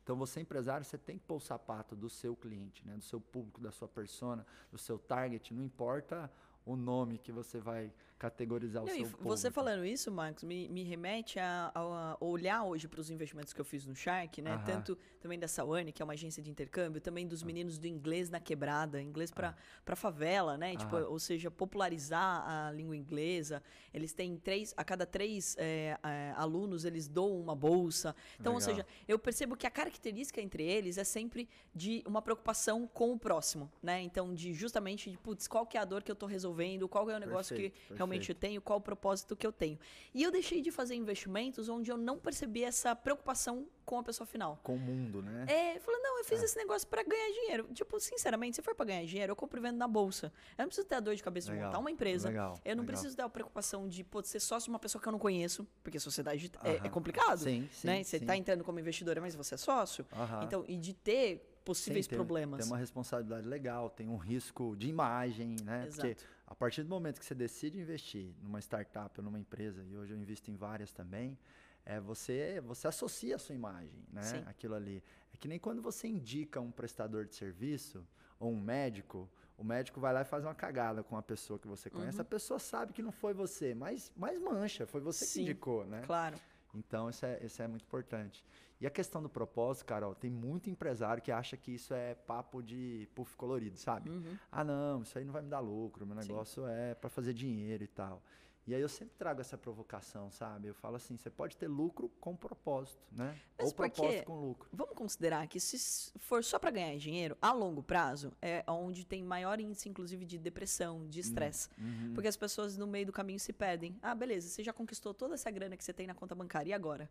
[0.03, 2.95] Então, você empresário, você tem que pôr o sapato do seu cliente, né?
[2.95, 5.51] Do seu público, da sua persona, do seu target.
[5.51, 6.31] Não importa
[6.63, 9.23] o nome que você vai categorizar o Não, seu público.
[9.23, 13.59] Você falando isso, Marcos, me, me remete a, a, olhar hoje para os investimentos que
[13.59, 14.53] eu fiz no Shark, né?
[14.53, 14.63] Aham.
[14.63, 17.45] Tanto também da Sawane, que é uma agência de intercâmbio, também dos ah.
[17.45, 19.95] meninos do inglês na quebrada, inglês para ah.
[19.95, 20.75] favela, né?
[20.75, 23.61] Tipo, ou seja, popularizar a língua inglesa.
[23.93, 28.15] Eles têm três, a cada três é, é, alunos eles dão uma bolsa.
[28.39, 28.69] Então, Legal.
[28.69, 33.11] ou seja, eu percebo que a característica entre eles é sempre de uma preocupação com
[33.11, 34.01] o próximo, né?
[34.01, 37.09] Então, de justamente, de, putz, qual que é a dor que eu estou resolvendo, qual
[37.09, 38.04] é o negócio perfeito, que perfeito.
[38.05, 39.77] Realmente eu tenho, qual o propósito que eu tenho.
[40.13, 44.25] E eu deixei de fazer investimentos onde eu não percebi essa preocupação com a pessoa
[44.25, 44.59] final.
[44.63, 45.45] Com o mundo, né?
[45.47, 46.45] É, falou, não, eu fiz é.
[46.45, 47.67] esse negócio para ganhar dinheiro.
[47.73, 50.31] Tipo, sinceramente, se for para ganhar dinheiro, eu compro e vendo na bolsa.
[50.57, 51.63] Eu não preciso ter a dor de cabeça legal.
[51.63, 52.29] de montar uma empresa.
[52.29, 52.59] Legal.
[52.63, 52.93] Eu não legal.
[52.93, 55.67] preciso ter a preocupação de, pô, ser sócio de uma pessoa que eu não conheço,
[55.83, 56.83] porque sociedade uh -huh.
[56.83, 57.39] é, é, complicado.
[57.39, 57.87] Sim, sim.
[57.87, 58.03] Né?
[58.03, 60.05] Você está entrando como investidora, mas você é sócio.
[60.11, 60.43] Uh -huh.
[60.45, 62.59] Então, e de ter possíveis Sim, tem, problemas.
[62.59, 65.85] Tem uma responsabilidade legal, tem um risco de imagem, né?
[65.87, 66.07] Exato.
[66.07, 69.95] Porque a partir do momento que você decide investir numa startup ou numa empresa, e
[69.97, 71.37] hoje eu invisto em várias também,
[71.85, 74.23] é, você, você associa a sua imagem, né?
[74.23, 74.43] Sim.
[74.47, 75.03] Aquilo ali.
[75.33, 78.05] É que nem quando você indica um prestador de serviço
[78.39, 81.67] ou um médico, o médico vai lá e faz uma cagada com a pessoa que
[81.67, 82.21] você conhece, uhum.
[82.21, 85.85] a pessoa sabe que não foi você, mas, mas mancha, foi você Sim, que indicou,
[85.85, 86.01] né?
[86.05, 86.37] Claro.
[86.75, 88.43] Então, isso é, isso é muito importante.
[88.79, 92.61] E a questão do propósito, Carol, tem muito empresário que acha que isso é papo
[92.61, 94.09] de puff colorido, sabe?
[94.09, 94.37] Uhum.
[94.51, 96.27] Ah, não, isso aí não vai me dar lucro, meu Sim.
[96.27, 98.21] negócio é para fazer dinheiro e tal.
[98.67, 100.67] E aí eu sempre trago essa provocação, sabe?
[100.67, 103.39] Eu falo assim, você pode ter lucro com propósito, né?
[103.57, 104.67] Mas Ou propósito com lucro.
[104.73, 109.23] Vamos considerar que se for só para ganhar dinheiro, a longo prazo, é onde tem
[109.23, 111.69] maior índice, inclusive, de depressão, de estresse.
[111.77, 112.13] Uhum.
[112.15, 113.99] Porque as pessoas no meio do caminho se perdem.
[114.01, 116.71] Ah, beleza, você já conquistou toda essa grana que você tem na conta bancária.
[116.71, 117.07] E agora?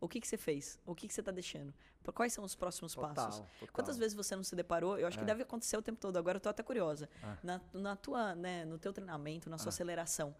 [0.00, 0.78] O que, que você fez?
[0.84, 1.72] O que, que você está deixando?
[2.14, 3.40] Quais são os próximos Total, passos?
[3.58, 3.68] total.
[3.74, 4.96] Quantas vezes você não se deparou?
[4.98, 5.26] Eu acho que É.
[5.26, 6.16] deve acontecer o tempo todo.
[6.16, 7.08] Agora eu tô até curiosa.
[7.22, 7.36] Ah.
[7.42, 9.70] Na, na tua, né, no teu treinamento, na sua Ah.
[9.70, 10.34] aceleração,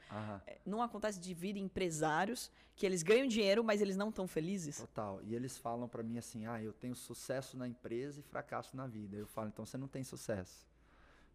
[0.47, 4.77] é, não acontece de vir empresários que eles ganham dinheiro, mas eles não estão felizes?
[4.79, 5.21] Total.
[5.25, 8.87] E eles falam pra mim assim: ah, eu tenho sucesso na empresa e fracasso na
[8.87, 9.17] vida.
[9.17, 10.67] Eu falo, então você não tem sucesso.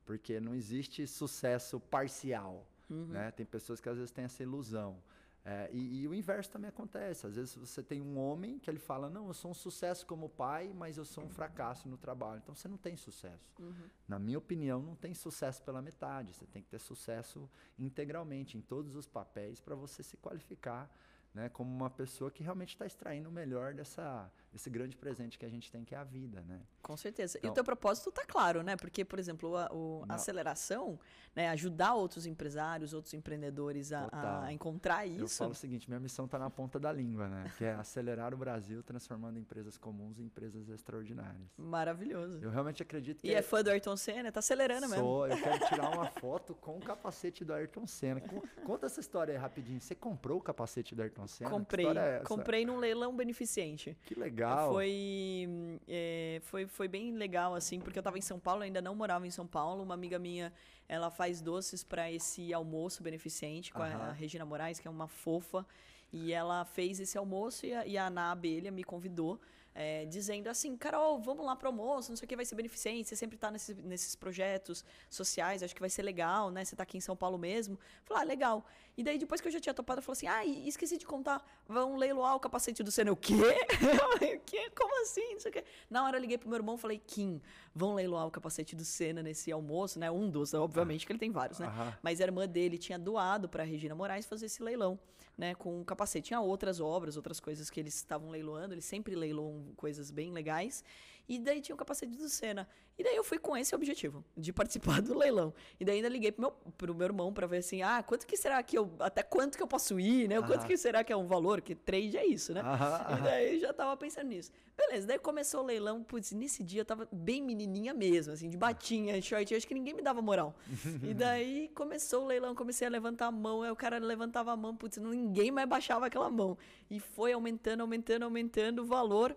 [0.05, 2.65] Porque não existe sucesso parcial.
[2.89, 3.05] Uhum.
[3.07, 3.31] Né?
[3.31, 4.97] Tem pessoas que às vezes têm essa ilusão.
[5.43, 7.25] É, e, e o inverso também acontece.
[7.25, 10.30] Às vezes você tem um homem que ele fala: não, eu sou um sucesso como
[10.30, 12.39] pai, mas eu sou um fracasso no trabalho.
[12.43, 13.51] Então você não tem sucesso.
[13.60, 13.89] Uhum.
[14.08, 16.34] Na minha opinião, não tem sucesso pela metade.
[16.34, 20.89] Você tem que ter sucesso integralmente em todos os papéis para você se qualificar
[21.34, 25.45] né, como uma pessoa que realmente está extraindo o melhor dessa, desse grande presente que
[25.45, 26.41] a gente tem, que é a vida.
[26.47, 26.59] Né?
[26.81, 27.37] Com certeza.
[27.37, 28.75] e Então- o teu propósito tá claro, né?
[28.75, 30.99] Porque, por exemplo, a, o- a aceleração,
[31.35, 31.49] né?
[31.49, 34.41] Ajudar outros empresários, outros empreendedores a, Total.
[34.43, 35.37] a encontrar Eu isso.
[35.37, 37.51] falo o seguinte: minha missão está na ponta da língua, né?
[37.57, 41.47] que é acelerar o Brasil, transformando empresas comuns em empresas extraordinárias.
[41.57, 42.39] Maravilhoso.
[42.41, 43.27] Eu realmente acredito que.
[43.27, 45.03] E é fã do Ayrton Senna, tá acelerando mesmo.
[45.03, 48.19] Sou, eu quero tirar uma foto com o capacete do Ayrton Senna.
[48.21, 49.79] Con- Conta essa história aí rapidinho.
[49.79, 51.49] Você comprou o capacete do Ayrton Senna?
[51.49, 51.87] Comprei.
[51.87, 52.19] é?
[52.25, 53.97] Comprei num leilão beneficente.
[54.03, 54.40] Que legal.
[54.71, 58.82] Foi, hum, é, foi, foi bem legal, assim, porque eu tava em São Paulo, ainda
[58.82, 59.84] não morava em São Paulo.
[59.84, 60.51] Uma amiga minha,
[60.88, 64.12] ela faz doces para esse almoço beneficente com a.
[64.12, 65.65] Regina Moraes, que é uma fofa.
[66.13, 69.39] E ela fez esse almoço e a, e a Ana Abelha me convidou,
[69.73, 73.07] é, dizendo assim, Carol, vamos lá pro almoço, não sei o que, vai ser beneficente,
[73.10, 76.65] você sempre tá nesse- nesses projetos sociais, acho que vai ser legal, né?
[76.65, 77.79] Você tá aqui em São Paulo mesmo.
[78.03, 78.65] Falei, ah, legal.
[78.97, 81.41] E daí, depois que eu já tinha topado, eu falei assim, ah, esqueci de contar,
[81.67, 83.12] vão leiloar o capacete do Senna.
[83.12, 83.34] O quê?
[84.41, 84.69] O quê?
[84.75, 85.34] Como assim?
[85.34, 85.63] Não sei o quê.
[85.89, 87.41] Na hora eu liguei pro meu irmão e falei, Kim,
[87.73, 90.12] vão leiloar o capacete do Senna nesse almoço, né?
[90.12, 91.67] Um dos, obviamente que ele tem vários, né?
[92.03, 94.99] Mas a irmã dele tinha doado para Regina Moraes fazer esse leilão,
[95.38, 96.28] né, com o capacete.
[96.28, 100.84] Tinha outras obras, outras coisas que eles estavam leiloando, eles sempre leiloam coisas bem legais.
[101.32, 102.67] E daí tinha o capacete do Senna.
[103.00, 105.54] E daí eu fui com esse objetivo, de participar do leilão.
[105.80, 108.36] E daí ainda liguei pro meu, pro meu irmão para ver assim, ah, quanto que
[108.36, 110.41] será que eu, até quanto que eu posso ir, né?
[110.41, 110.67] Quanto Aham.
[110.67, 111.62] que será que é um valor?
[111.62, 112.60] Que trade é isso, né?
[112.60, 114.52] Aham, E daí já tava pensando nisso.
[114.76, 118.58] Beleza, daí começou o leilão, putz, nesse dia eu tava bem menininha mesmo, assim, de
[118.58, 120.54] batinha, short, acho que ninguém me dava moral.
[121.02, 124.58] e daí começou o leilão, comecei a levantar a mão, aí o cara levantava a
[124.58, 126.58] mão, putz, ninguém mais baixava aquela mão.
[126.89, 129.34] E foi aumentando, aumentando, aumentando o valor.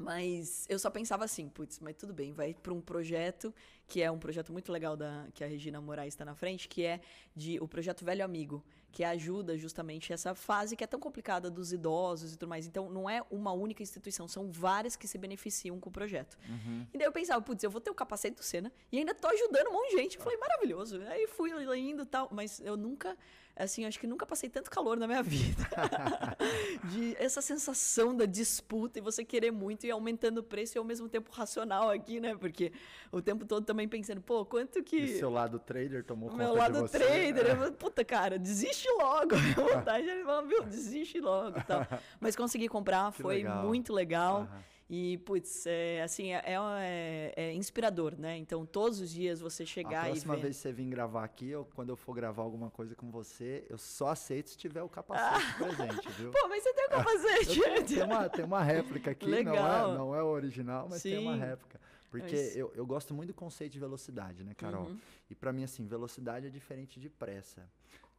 [0.00, 3.54] Mas eu só pensava assim, putz, mas tudo bem, vai para um projeto
[3.86, 6.84] que é um projeto muito legal da que a Regina Moraes está na frente, que
[6.84, 7.00] é
[7.34, 11.72] de o projeto Velho Amigo, que ajuda justamente essa fase que é tão complicada dos
[11.72, 12.66] idosos e tudo mais.
[12.66, 16.38] Então não é uma única instituição, são várias que se beneficiam com o projeto.
[16.48, 16.86] Uhum.
[16.92, 19.26] E daí eu pensava, putz, eu vou ter o capacete do Senna e ainda tô
[19.28, 20.16] ajudando um monte de gente.
[20.16, 21.00] Eu falei, maravilhoso.
[21.08, 23.16] Aí fui indo e tal, mas eu nunca,
[23.62, 25.68] assim, acho que nunca passei tanto calor na minha vida.
[26.90, 30.84] de essa sensação da disputa e você querer muito e aumentando o preço e ao
[30.84, 32.34] mesmo tempo racional aqui, né?
[32.36, 32.72] Porque
[33.12, 34.96] o tempo todo também pensando, pô, quanto que.
[34.96, 36.98] E seu lado trader tomou conta meu lado você?
[36.98, 37.66] trader, É.
[37.66, 39.34] eu puta, cara, desiste logo.
[39.56, 41.86] A vontade de falar, viu, desiste logo tal.
[42.18, 43.64] Mas consegui comprar, Que foi legal.
[43.66, 44.42] muito legal.
[44.42, 44.64] Aham.
[44.92, 48.36] E, putz, é, assim, é, é, é inspirador, né?
[48.36, 50.42] Então, todos os dias você A chegar e próxima ver.
[50.42, 53.64] vez que você vir gravar aqui, eu, quando eu for gravar alguma coisa com você,
[53.70, 56.32] eu só aceito se tiver o capacete presente, viu?
[56.32, 57.60] Pô, mas você tem o capacete.
[57.60, 59.92] tenho- tem, uma, tem uma réplica aqui, não Legal.
[59.94, 61.38] é, não é o original, mas tem uma Sim.
[61.40, 61.80] réplica.
[62.10, 64.86] Porque Mas- eu, eu gosto muito do conceito de velocidade, né, Carol?
[64.86, 64.98] Uhum.
[65.30, 67.62] E pra mim, assim, velocidade é diferente de pressa.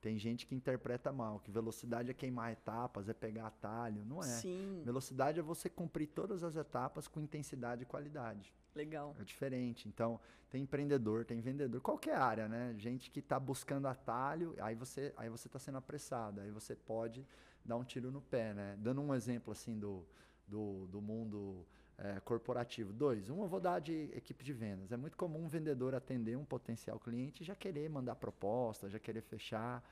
[0.02, 4.04] Tem gente que interpreta mal, que velocidade é queimar etapas, é pegar atalho.
[4.04, 4.24] Não é.
[4.24, 8.52] Sim, Velocidade é você cumprir todas as etapas com intensidade e qualidade.
[8.74, 9.16] legal.
[9.20, 9.88] É diferente.
[9.88, 12.74] Então, tem empreendedor, tem vendedor, qualquer área, né?
[12.78, 17.26] Gente que está buscando atalho, aí você aí você está sendo apressado, aí você pode
[17.64, 18.76] dar um tiro no pé, né?
[18.80, 20.04] Dando um exemplo assim do,
[20.48, 21.66] do, do mundo
[22.04, 22.92] eh, corporativo.
[22.92, 24.92] Dois, um eu vou dar de equipe de vendas.
[24.92, 29.00] É muito comum um vendedor atender um potencial cliente e já querer mandar proposta, já
[29.00, 29.84] querer fechar.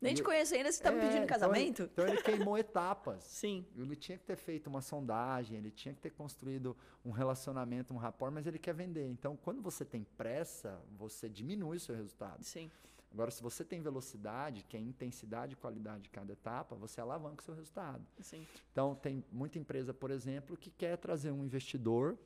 [0.00, 1.82] Nem E- te conheço ainda, você tá me É, pedindo então ele- casamento?
[1.84, 3.22] Então ele, queimou etapas.
[3.40, 7.94] Sim, Ele tinha que ter feito uma sondagem, ele tinha que ter construído um relacionamento,
[7.94, 9.06] um rapport, mas ele quer vender.
[9.06, 12.42] Então, quando você tem pressa, você diminui o seu resultado.
[12.42, 12.68] sim.
[13.12, 17.42] Agora, se você tem velocidade, que é intensidade e qualidade de cada etapa, você alavanca
[17.42, 18.04] o seu resultado.
[18.20, 18.46] Sim.
[18.72, 22.16] Então, tem muita empresa, por exemplo, que quer trazer um investidor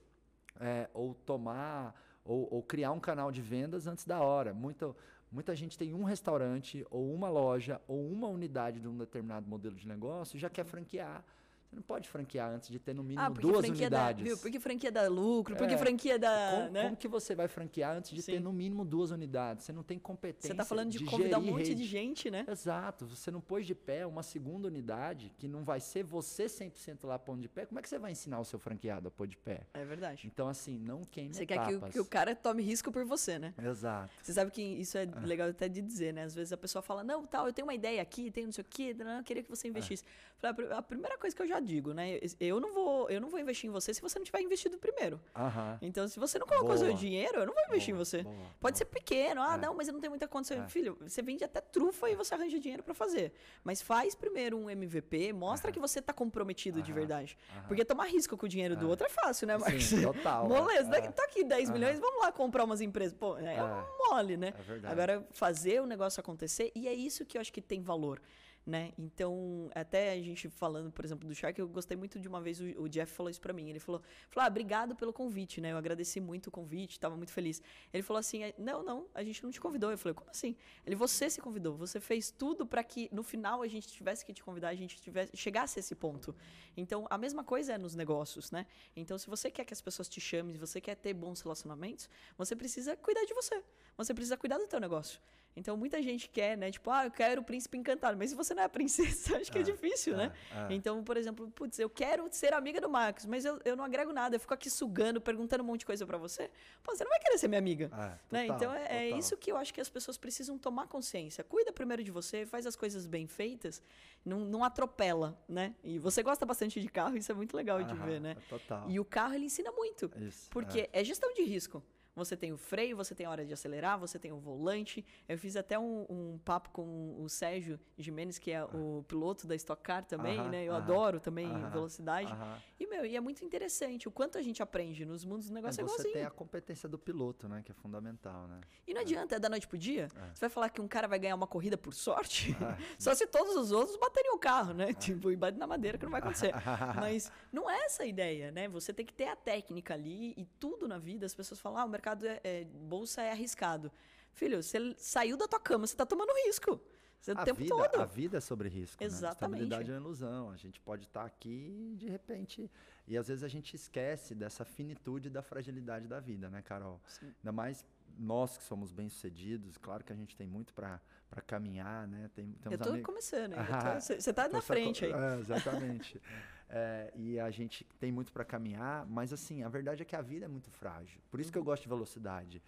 [0.60, 1.94] é, ou tomar
[2.24, 4.52] ou, ou, criar um canal de vendas antes da hora.
[4.52, 4.94] Muita,
[5.30, 9.76] muita gente tem um restaurante ou uma loja ou uma unidade de um determinado modelo
[9.76, 11.24] de negócio e já quer franquear.
[11.68, 14.22] Você não pode franquear antes de ter no mínimo ah, duas unidades.
[14.22, 14.38] Dá, viu?
[14.38, 16.50] Porque franquia dá lucro, porque é, franquia dá.
[16.52, 16.82] Como, né?
[16.84, 18.32] como, que você vai franquear antes de Sim.
[18.32, 19.64] ter no mínimo duas unidades?
[19.64, 20.48] Você não tem competência.
[20.48, 21.74] Você está falando de, de convidar um monte rede.
[21.74, 22.46] de gente, né?
[22.48, 23.06] Exato.
[23.06, 27.18] Você não pôs de pé uma segunda unidade que não vai ser você 100% lá
[27.18, 27.66] pondo de pé.
[27.66, 29.62] Como é que você vai ensinar o seu franqueado a pôr de pé?
[29.74, 30.26] É verdade.
[30.32, 31.66] Então, assim, não queime Você etapas.
[31.66, 33.52] quer que o, que o, cara tome risco por você, né?
[33.58, 34.12] Exato.
[34.22, 35.20] Você sabe que isso é ah.
[35.20, 36.24] legal até de dizer, né?
[36.24, 38.62] Às vezes a pessoa fala, não, tal, eu tenho uma ideia aqui, tenho não sei
[38.62, 40.04] o quê, não, eu queria que você investisse.
[40.42, 40.54] Ah.
[40.76, 42.18] A primeira coisa que eu já digo, né?
[42.40, 45.20] Eu não vou, eu não vou investir em você se você não tiver investido primeiro.
[45.34, 45.78] Aham.
[45.82, 46.78] Então, se você não colocou Boa.
[46.78, 48.22] seu dinheiro, eu não vou investir Boa, em você.
[48.22, 49.58] boa, Pode ser pequeno, ah, É.
[49.58, 50.62] não, mas eu não tenho muita condição.
[50.62, 50.68] É.
[50.68, 53.32] Filho, você vende até trufa e você arranja dinheiro pra fazer.
[53.64, 55.74] Mas faz primeiro um MVP, mostra Aham.
[55.74, 57.00] que você tá comprometido de Aham.
[57.00, 57.38] verdade.
[57.68, 58.88] Porque tomar risco com o dinheiro do É.
[58.88, 59.84] outro é fácil, né, Marcos?
[59.84, 60.48] Sim, total.
[60.48, 61.10] Moleza, é.
[61.10, 61.78] tá aqui 10 Aham.
[61.78, 63.12] milhões, vamos lá comprar umas empresas.
[63.14, 63.86] Pô, é, É.
[64.08, 64.52] mole, né?
[64.58, 64.92] É verdade.
[64.92, 68.20] Agora, fazer o negócio acontecer, e é isso que eu acho que tem valor.
[68.66, 68.92] Né?
[68.98, 72.60] Então, até a gente falando, por exemplo, do Shark, eu gostei muito de uma vez,
[72.60, 73.70] o, o Jeff falou isso pra mim.
[73.70, 75.70] Ele falou, falou ah, obrigado pelo convite, né?
[75.70, 77.62] Eu agradeci muito o convite, tava muito feliz.
[77.92, 79.92] Ele falou assim, não, não, a gente não te convidou.
[79.92, 80.56] Eu falei, como assim?
[80.84, 84.34] Ele, você se convidou, você fez tudo para que no final a gente tivesse que
[84.34, 86.34] te convidar, a gente tivesse, chegasse a esse ponto.
[86.76, 88.66] Então, a mesma coisa é nos negócios, né?
[88.96, 92.10] Então, se você quer que as pessoas te chamem, se você quer ter bons relacionamentos,
[92.36, 93.62] você precisa cuidar de você.
[93.96, 95.20] Você precisa cuidar do teu negócio.
[95.56, 96.70] Então, muita gente quer, né?
[96.70, 98.16] Tipo, ah, eu quero o príncipe encantado.
[98.16, 100.32] Mas se você não é a princesa, acho que é, É, difícil, é, né?
[100.52, 100.74] é.
[100.74, 104.12] Então, por exemplo, putz, eu quero ser amiga do Marcos, mas eu, eu não agrego
[104.12, 104.36] nada.
[104.36, 106.50] Eu fico aqui sugando, perguntando um monte de coisa pra você.
[106.82, 107.90] Pô, você não vai querer ser minha amiga.
[107.92, 108.46] É, né?
[108.46, 111.42] total, Então, é, isso que eu acho que as pessoas precisam tomar consciência.
[111.42, 113.82] Cuida primeiro de você, faz as coisas bem feitas,
[114.24, 115.74] não, não atropela, né?
[115.82, 118.36] E você gosta bastante de carro, isso é muito legal de Aham, ver, né?
[118.48, 118.90] Total.
[118.90, 120.10] E o carro, ele ensina muito.
[120.18, 121.02] Isso, Porque é.
[121.02, 121.82] gestão de risco.
[122.16, 125.04] Você tem o freio, você tem a hora de acelerar, você tem o volante.
[125.28, 129.54] Eu fiz até um, um papo com o Sérgio Jimenez, que é o piloto da
[129.54, 130.64] Stock Car também, Aham, né?
[130.64, 132.34] Eu aham, adoro também velocidade.
[132.80, 135.80] E, meu, e é muito interessante o quanto a gente aprende nos mundos do negócio
[135.80, 136.14] é Mas você igualzinho.
[136.14, 137.62] tem a competência do piloto, né?
[137.62, 138.60] Que é fundamental, né?
[138.86, 140.08] E não adianta, é da noite pro dia.
[140.16, 140.34] É.
[140.34, 142.52] Você vai falar que um cara vai ganhar uma corrida por sorte?
[142.52, 142.56] É.
[142.98, 144.92] Só se todos os outros baterem o carro, né?
[144.94, 146.52] Tipo, e bate na madeira que não vai acontecer.
[146.96, 148.68] Mas não é essa a ideia, né?
[148.68, 151.26] Você tem que ter a técnica ali e tudo na vida.
[151.26, 153.92] As pessoas falam, ah, o mercado é, é- bolsa é arriscado.
[154.32, 156.80] Filho, você saiu da tua cama, você tá tomando risco.
[157.20, 158.00] Você, a tempo vida, todo.
[158.00, 159.02] A vida é sobre risco.
[159.02, 159.06] Né?
[159.06, 159.62] Exatamente.
[159.62, 160.50] Estabilidade é uma ilusão.
[160.50, 162.70] A gente pode estar aqui e de repente.
[163.06, 167.00] E às vezes a gente esquece dessa finitude da fragilidade da vida, né, Carol?
[167.08, 167.32] Sim.
[167.38, 167.84] Ainda mais
[168.18, 169.76] nós que somos bem-sucedidos.
[169.76, 171.00] Claro que a gente tem muito para
[171.46, 172.30] caminhar, né?
[172.34, 173.52] Tem, Eu temos amigos- começando.
[173.54, 175.12] eu Ah, tô- Você tá Tô na frente aí.
[175.12, 176.20] É, exatamente.
[176.68, 180.20] É, e a gente tem muito para caminhar, mas assim, a verdade é que a
[180.20, 181.20] vida é muito frágil.
[181.30, 181.66] Por isso que eu Uhum.
[181.66, 182.60] gosto de velocidade.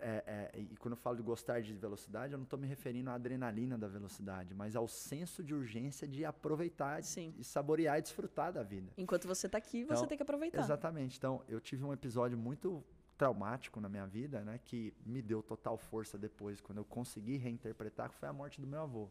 [0.00, 3.10] É, é, e quando eu falo de gostar de velocidade, eu não estou me referindo
[3.10, 7.34] à adrenalina da velocidade, mas ao senso de urgência de aproveitar Sim.
[7.38, 8.92] e saborear e desfrutar da vida.
[8.96, 10.60] Enquanto você tá aqui, você Então, tem que aproveitar.
[10.60, 11.16] Exatamente.
[11.18, 12.82] Então, eu tive um episódio muito
[13.16, 18.10] traumático na minha vida, né, que me deu total força depois, quando eu consegui reinterpretar,
[18.10, 19.08] que foi a morte do meu avô.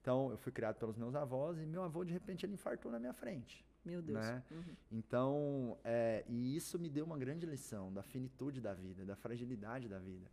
[0.00, 2.98] Então, eu fui criado pelos meus avós e meu avô, de repente, ele infartou na
[2.98, 3.64] minha frente.
[3.84, 4.18] Meu Deus.
[4.18, 4.42] né?
[4.50, 4.76] Uhum.
[4.92, 9.88] Então, é, e isso me deu uma grande lição da finitude da vida, da fragilidade
[9.88, 10.26] da vida.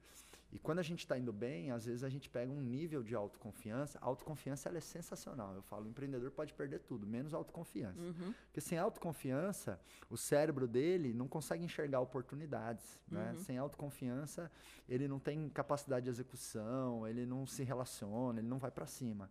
[0.55, 3.13] E quando a gente está indo bem, às vezes a gente pega um nível de
[3.13, 3.99] autoconfiança.
[4.01, 5.53] A autoconfiança ela é sensacional.
[5.53, 8.01] Eu falo, o empreendedor pode perder tudo, menos autoconfiança.
[8.01, 8.33] Uhum.
[8.45, 9.77] Porque sem autoconfiança,
[10.09, 12.97] o cérebro dele não consegue enxergar oportunidades.
[13.11, 13.31] Né?
[13.31, 13.39] Uhum.
[13.39, 14.49] Sem autoconfiança,
[14.87, 19.29] ele não tem capacidade de execução, ele não se relaciona, ele não vai para cima.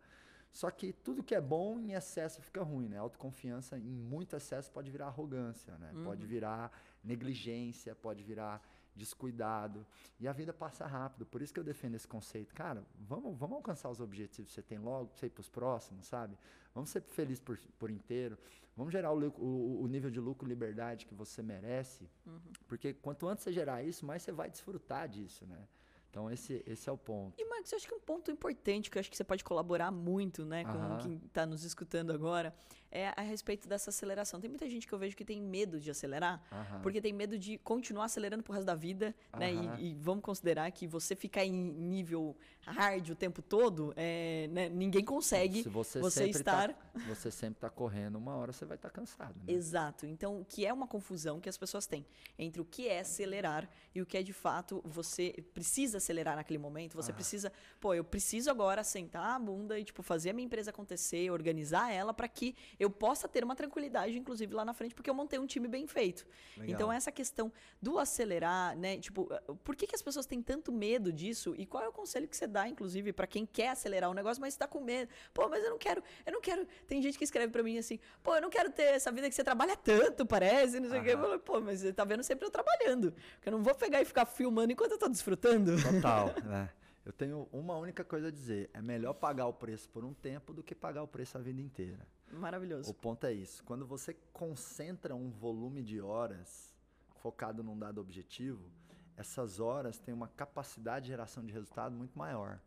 [0.55, 2.97] Só que tudo que é bom em excesso fica ruim, né?
[2.97, 5.91] Autoconfiança em muito excesso pode virar arrogância, né?
[6.05, 6.29] Pode Uhum.
[6.29, 6.71] virar
[7.03, 8.63] negligência, pode virar
[8.95, 9.85] descuidado.
[10.21, 11.27] E a vida passa rápido.
[11.27, 12.55] Por isso que eu defendo esse conceito.
[12.55, 15.49] Cara, vamos, vamos alcançar os objetivos que você tem logo, pra você ir para os
[15.49, 16.39] próximos, sabe?
[16.73, 18.39] Vamos ser felizes por, por inteiro.
[18.77, 22.09] Vamos gerar o, o, o nível de lucro e liberdade que você merece.
[22.27, 22.41] Uhum.
[22.69, 25.67] Porque quanto antes você gerar isso, mais você vai desfrutar disso, né?
[26.15, 27.35] Então esse, esse é o ponto.
[27.37, 29.91] E, Marcos, eu acho que um ponto importante que eu acho que você pode colaborar
[29.91, 30.99] muito, né, com Aham.
[30.99, 32.55] quem está nos escutando agora,
[32.95, 34.41] é a respeito dessa aceleração.
[34.41, 36.81] Tem muita gente que eu vejo que tem medo de acelerar, Aham.
[36.81, 39.51] porque tem medo de continuar acelerando pro resto da vida, né?
[39.51, 39.77] Aham.
[39.81, 44.69] E, e vamos considerar que você ficar em nível hard o tempo todo, é, né,
[44.69, 46.73] ninguém consegue Se você, você sempre estar.
[46.73, 46.77] Tá,
[47.07, 49.35] você sempre tá correndo, uma hora você vai estar cansado.
[49.45, 49.53] Né?
[49.53, 50.07] Exato.
[50.07, 52.07] Então, o que é uma confusão que as pessoas têm
[52.39, 56.59] entre o que é acelerar e o que é de fato você precisa acelerar naquele
[56.59, 60.47] momento, você precisa, pô, eu preciso agora sentar a bunda e tipo fazer a minha
[60.47, 64.95] empresa acontecer, organizar ela para que eu possa ter uma tranquilidade inclusive lá na frente,
[64.95, 66.27] porque eu montei um time bem feito.
[66.57, 66.75] Legal.
[66.75, 69.29] Então essa questão do acelerar, né, tipo,
[69.63, 72.37] por que, que as pessoas têm tanto medo disso e qual é o conselho que
[72.37, 75.11] você dá inclusive para quem quer acelerar o negócio, mas está com medo?
[75.33, 76.67] Pô, mas eu não quero, eu não quero.
[76.87, 79.35] Tem gente que escreve para mim assim, pô, eu não quero ter essa vida que
[79.35, 81.11] você trabalha tanto, parece, não sei o quê.
[81.15, 83.13] Eu falo, pô, mas você tá vendo sempre eu trabalhando.
[83.13, 85.73] Porque eu não vou pegar e ficar filmando enquanto eu tô desfrutando.
[85.83, 86.71] Total, né?
[87.05, 90.55] Eu tenho uma única coisa a dizer: é melhor pagar o preço por um tempo
[90.55, 92.07] do que pagar o preço a vida inteira.
[92.33, 92.91] Maravilhoso.
[92.91, 93.63] O ponto é isso.
[93.65, 96.75] Quando você concentra um volume de horas
[97.17, 98.71] focado num dado objetivo,
[99.17, 102.61] essas horas têm uma capacidade de geração de resultado muito maior.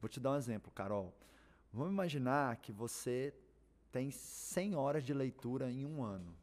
[0.00, 1.14] Vou te dar um exemplo, Carol.
[1.72, 3.34] Vamos imaginar que você
[3.92, 6.34] tem 100 horas de leitura em um ano.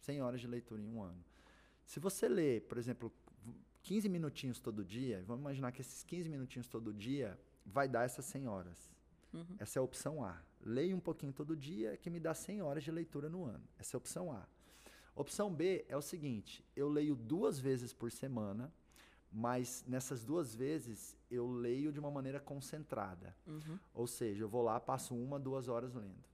[0.00, 1.24] 100 horas de leitura em um ano.
[1.84, 3.12] Se você lê, por exemplo,
[3.82, 8.24] 15 minutinhos todo dia, vamos imaginar que esses 15 minutinhos todo dia vai dar essas
[8.26, 8.90] 100 horas.
[9.32, 9.56] Uhum.
[9.58, 10.40] Essa é a opção A.
[10.66, 13.62] Leio um pouquinho todo dia, que me dá 100 horas de leitura no ano.
[13.78, 14.44] Essa é a opção A.
[15.14, 18.72] Opção B é o seguinte: eu leio duas vezes por semana,
[19.30, 23.32] mas nessas duas vezes eu leio de uma maneira concentrada.
[23.46, 23.78] Uhum.
[23.94, 26.24] Ou seja, eu vou lá, passo uma, duas horas lendo.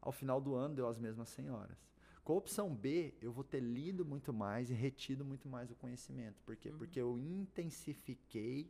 [0.00, 1.78] Ao final do ano, deu as mesmas 100 horas.
[2.24, 5.76] Com a opção B, eu vou ter lido muito mais e retido muito mais o
[5.76, 6.42] conhecimento.
[6.44, 6.70] Por quê?
[6.70, 6.78] Uhum.
[6.78, 8.68] Porque eu intensifiquei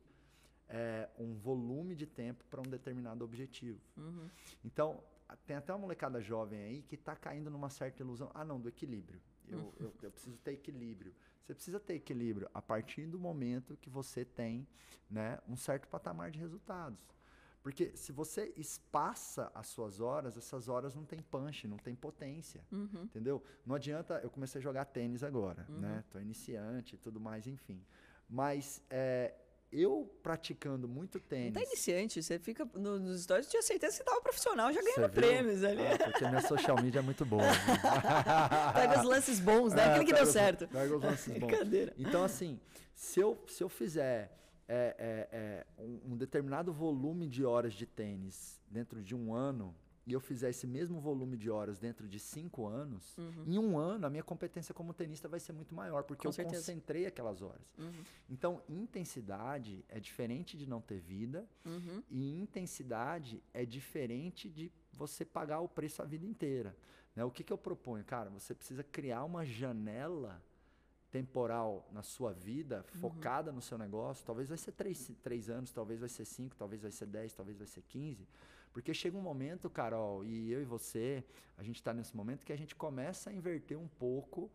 [0.68, 3.80] é, um volume de tempo para um determinado objetivo.
[3.96, 4.28] Uhum.
[4.64, 5.02] Então,
[5.46, 8.30] tem até uma molecada jovem aí que está caindo numa certa ilusão.
[8.34, 9.20] Ah, não, do equilíbrio.
[9.48, 9.72] Eu, uhum.
[9.78, 11.14] eu, eu, preciso ter equilíbrio.
[11.44, 14.66] Você precisa ter equilíbrio a partir do momento que você tem
[15.08, 17.06] né, um certo patamar de resultados.
[17.62, 22.64] Porque se você espaça as suas horas, essas horas não tem punch, não tem potência.
[22.70, 23.02] Uhum.
[23.02, 23.42] Entendeu?
[23.64, 24.20] Não adianta.
[24.22, 25.80] Eu comecei a jogar tênis agora, uhum.
[25.80, 26.04] né?
[26.10, 27.84] Tô iniciante e tudo mais, enfim.
[28.28, 29.34] Mas é,
[29.72, 31.52] eu praticando muito tênis.
[31.52, 34.72] Não tá iniciante, você fica no, nos stories, eu tinha certeza que você tava profissional,
[34.72, 35.82] já ganhando prêmios ali.
[35.86, 37.42] Ah, porque minha social media é muito boa.
[37.42, 37.52] Né?
[38.74, 39.82] pega os lances bons, né?
[39.82, 40.68] É, Aquele que deu certo.
[40.68, 41.52] Pega os lances bons.
[41.98, 42.60] Então, assim,
[42.94, 44.32] se eu, se eu fizer
[44.68, 45.28] é, é,
[45.78, 49.74] é um, um, determinado volume de horas de tênis dentro de um ano
[50.06, 53.44] e eu fizer esse mesmo volume de horas dentro de cinco anos, uhum.
[53.44, 56.32] em um ano a minha competência como tenista vai ser muito maior, porque Com eu
[56.32, 56.60] certeza.
[56.60, 57.74] concentrei aquelas horas.
[57.76, 58.04] Uhum.
[58.30, 62.02] Então, intensidade é diferente de não ter vida, uhum.
[62.08, 66.76] e intensidade é diferente de você pagar o preço a vida inteira.
[67.14, 67.24] Né?
[67.24, 68.04] O que, que eu proponho?
[68.04, 70.40] Cara, você precisa criar uma janela
[71.10, 73.00] temporal na sua vida, uhum.
[73.00, 76.82] focada no seu negócio, talvez vai ser três, três anos, talvez vai ser cinco, talvez
[76.82, 78.28] vai ser dez, talvez vai ser quinze.
[78.76, 81.24] Porque chega um momento, Carol, e eu e você,
[81.56, 84.50] a gente está nesse momento que a gente começa a inverter um pouco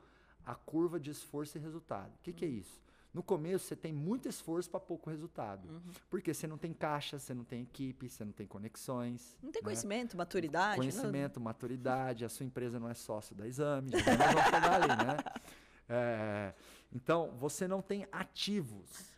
[0.45, 2.13] a curva de esforço e resultado.
[2.13, 2.53] O que, que é uhum.
[2.53, 2.79] isso?
[3.11, 5.67] No começo, você tem muito esforço para pouco resultado.
[5.67, 5.91] Uhum.
[6.07, 9.35] Porque você não tem caixa, você não tem equipe, você não tem conexões.
[9.41, 9.63] Não tem né?
[9.63, 10.77] conhecimento, maturidade.
[10.77, 11.43] Conhecimento, não...
[11.45, 12.23] maturidade.
[12.23, 13.89] A sua empresa não é sócio da exame.
[13.89, 15.17] Já vamos chegar ali, né?
[15.93, 16.53] É,
[16.93, 19.11] então, você não tem ativos.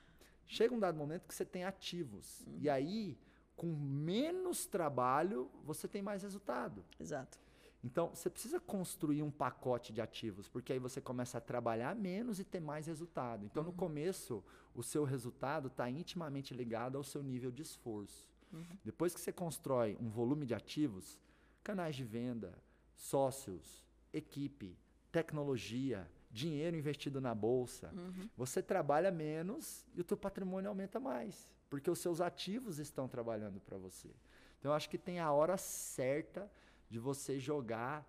[0.47, 2.39] Chega um dado momento que você tem ativos.
[2.47, 2.57] Uhum.
[2.61, 3.15] E aí,
[3.55, 6.83] com menos trabalho, você tem mais resultado.
[6.99, 7.39] Exato.
[7.83, 12.39] Então, você precisa construir um pacote de ativos, porque aí você começa a trabalhar menos
[12.39, 13.45] e ter mais resultado.
[13.45, 13.69] Então, uhum.
[13.69, 14.41] no começo,
[14.73, 18.31] o seu resultado está intimamente ligado ao seu nível de esforço.
[18.53, 18.63] Uhum.
[18.85, 21.19] Depois que você constrói um volume de ativos,
[21.61, 22.57] canais de venda,
[22.95, 24.77] sócios, equipe,
[25.11, 28.29] tecnologia, dinheiro investido na bolsa, uhum.
[28.37, 33.59] você trabalha menos e o teu patrimônio aumenta mais, porque os seus ativos estão trabalhando
[33.59, 34.07] para você.
[34.59, 36.47] Então eu acho que tem a hora certa
[36.87, 38.07] de você jogar,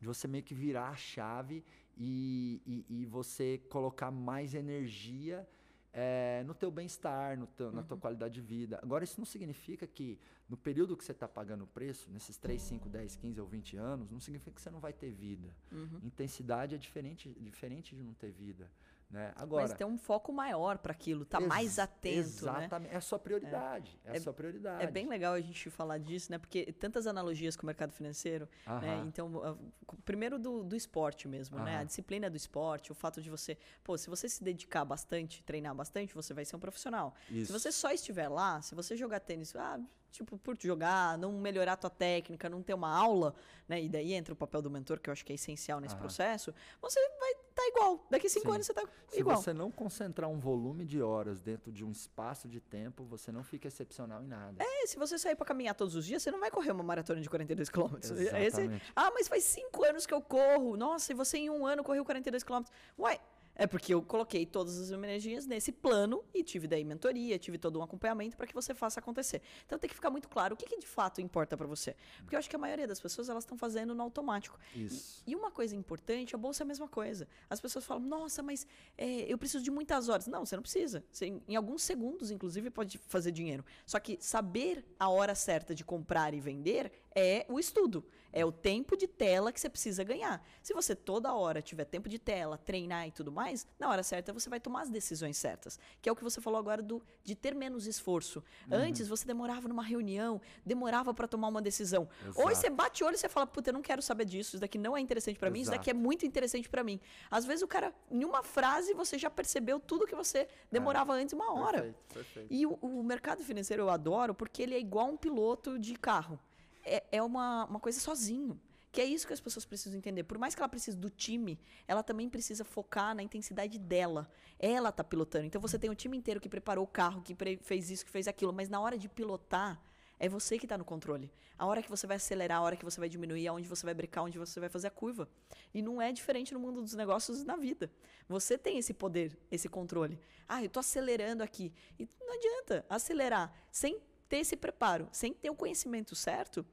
[0.00, 1.64] de você meio que virar a chave
[1.96, 5.48] e, e, e você colocar mais energia
[5.92, 8.00] é, no teu bem-estar, na tua uhum.
[8.00, 8.80] qualidade de vida.
[8.82, 12.60] Agora, isso não significa que no período que você está pagando o preço, nesses 3,
[12.60, 15.54] 5, 10, 15 ou 20 anos, não significa que você não vai ter vida.
[15.70, 16.00] Uhum.
[16.02, 18.68] Intensidade é diferente, diferente de não ter vida.
[19.14, 19.32] Né?
[19.36, 22.16] Agora, Mas tem um foco maior para aquilo, tá mais atento.
[22.16, 22.18] Né?
[22.18, 22.94] Exatamente, né?
[22.94, 23.96] é a sua prioridade.
[24.04, 24.82] É, é, a sua prioridade.
[24.82, 26.36] É bem legal a gente falar disso, né?
[26.36, 28.48] Porque tantas analogias com o mercado financeiro.
[28.66, 29.04] Né?
[29.06, 29.56] Então,
[30.04, 31.78] primeiro do, do esporte mesmo, né?
[31.78, 33.56] A disciplina do esporte, o fato de você.
[33.84, 37.14] Pô, se você se dedicar bastante, treinar bastante, você vai ser um profissional.
[37.30, 37.46] Isso.
[37.46, 39.78] Se você só estiver lá, se você jogar tênis, ah,
[40.14, 43.34] tipo, por jogar, não melhorar a tua técnica, não ter uma aula,
[43.68, 43.82] né?
[43.82, 46.54] E daí entra o papel do mentor, que eu acho que é essencial nesse processo,
[46.80, 48.06] você vai estar tá igual.
[48.08, 48.54] Daqui cinco Sim.
[48.54, 49.36] anos você está igual.
[49.36, 53.32] Se você não concentrar um volume de horas dentro de um espaço de tempo, você
[53.32, 54.62] não fica excepcional em nada.
[54.62, 57.20] É, se você sair para caminhar todos os dias, você não vai correr uma maratona
[57.20, 58.12] de 42 quilômetros.
[58.12, 60.76] Esse, ah, mas faz cinco anos que eu corro.
[60.76, 62.72] Nossa, e você em um ano correu 42 quilômetros.
[62.96, 63.20] Uai,
[63.54, 67.78] É porque eu coloquei todas as energias nesse plano e tive daí mentoria, tive todo
[67.78, 69.40] um acompanhamento para que você faça acontecer.
[69.64, 71.94] Então tem que ficar muito claro o que, que de fato importa para você.
[72.18, 74.58] Porque eu acho que a maioria das pessoas elas estão fazendo no automático.
[74.74, 75.22] Isso.
[75.26, 77.28] E, e, uma coisa importante, a bolsa é a mesma coisa.
[77.48, 78.66] As pessoas falam, nossa, mas
[78.98, 80.26] é, eu preciso de muitas horas.
[80.26, 81.04] Não, você não precisa.
[81.12, 83.64] Você, em alguns segundos, inclusive, pode fazer dinheiro.
[83.86, 88.04] Só que saber a hora certa de comprar e vender é o estudo.
[88.36, 90.44] É o tempo de tela que você precisa ganhar.
[90.60, 94.32] Se você toda hora tiver tempo de tela, treinar e tudo mais, na hora certa
[94.32, 95.78] você vai tomar as decisões certas.
[96.02, 98.42] Que é o que você falou agora do, de ter menos esforço.
[98.68, 98.76] Uhum.
[98.76, 102.08] Antes você demorava numa reunião, demorava para tomar uma decisão.
[102.22, 102.44] Exato.
[102.44, 104.58] Hoje você bate o olho e você fala, puta, eu não quero saber disso, isso
[104.58, 106.98] daqui não é interessante para mim, isso daqui é muito interessante para mim.
[107.30, 111.22] Às vezes o cara, em uma frase, você já percebeu tudo que você demorava é.
[111.22, 111.82] antes uma hora.
[111.82, 112.48] Perfeito, perfeito.
[112.52, 116.36] E o, o mercado financeiro eu adoro porque ele é igual um piloto de carro
[116.84, 118.60] é, é uma, uma coisa sozinho.
[118.92, 120.22] Que é isso que as pessoas precisam entender.
[120.22, 121.58] Por mais que ela precise do time,
[121.88, 124.30] ela também precisa focar na intensidade dela.
[124.56, 125.46] Ela está pilotando.
[125.46, 128.28] Então você tem o time inteiro que preparou o carro, que fez isso, que fez
[128.28, 129.82] aquilo, mas na hora de pilotar,
[130.16, 131.28] é você que está no controle.
[131.58, 133.94] A hora que você vai acelerar, a hora que você vai diminuir, aonde você vai
[133.94, 135.28] brecar, onde você vai fazer a curva.
[135.72, 137.90] E não é diferente no mundo dos negócios na vida.
[138.28, 140.18] Você tem esse poder, esse controle.
[140.48, 141.72] Ah, eu estou acelerando aqui.
[141.98, 146.64] E não adianta acelerar sem ter esse preparo, sem ter o conhecimento certo,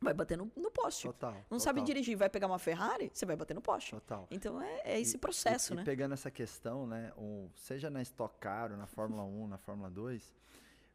[0.00, 1.06] vai bater no, no poste.
[1.06, 1.32] Total.
[1.32, 1.60] Não total.
[1.60, 3.90] sabe dirigir, vai pegar uma Ferrari, você vai bater no poste.
[3.90, 4.26] Total.
[4.30, 5.82] Então é, é esse processo, e, né?
[5.82, 9.58] E pegando essa questão, né, um, seja na Stock Car ou na Fórmula 1, na
[9.58, 10.34] Fórmula 2,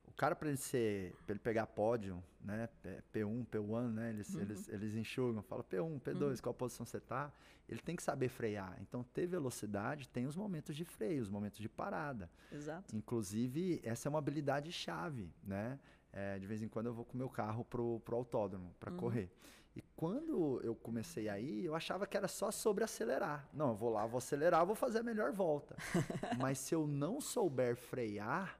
[0.07, 2.67] o cara para ele ser, para ele pegar pódio, né,
[3.13, 4.41] P1, P1, né, eles, uhum.
[4.41, 6.37] eles, eles enxugam, fala P1, P2, uhum.
[6.41, 7.31] qual posição você tá?
[7.67, 8.77] Ele tem que saber frear.
[8.79, 12.29] Então, ter velocidade tem os momentos de freio, os momentos de parada.
[12.51, 12.95] Exato.
[12.95, 15.79] Inclusive, essa é uma habilidade chave, né?
[16.17, 18.89] É, de vez em quando eu vou com o meu carro pro, pro autódromo para
[18.91, 18.97] uhum.
[18.97, 19.29] correr.
[19.75, 23.45] E quando eu comecei aí, eu achava que era só sobre acelerar.
[23.53, 25.75] Não, eu vou lá, vou acelerar, vou fazer a melhor volta.
[26.39, 28.57] Mas se eu não souber frear,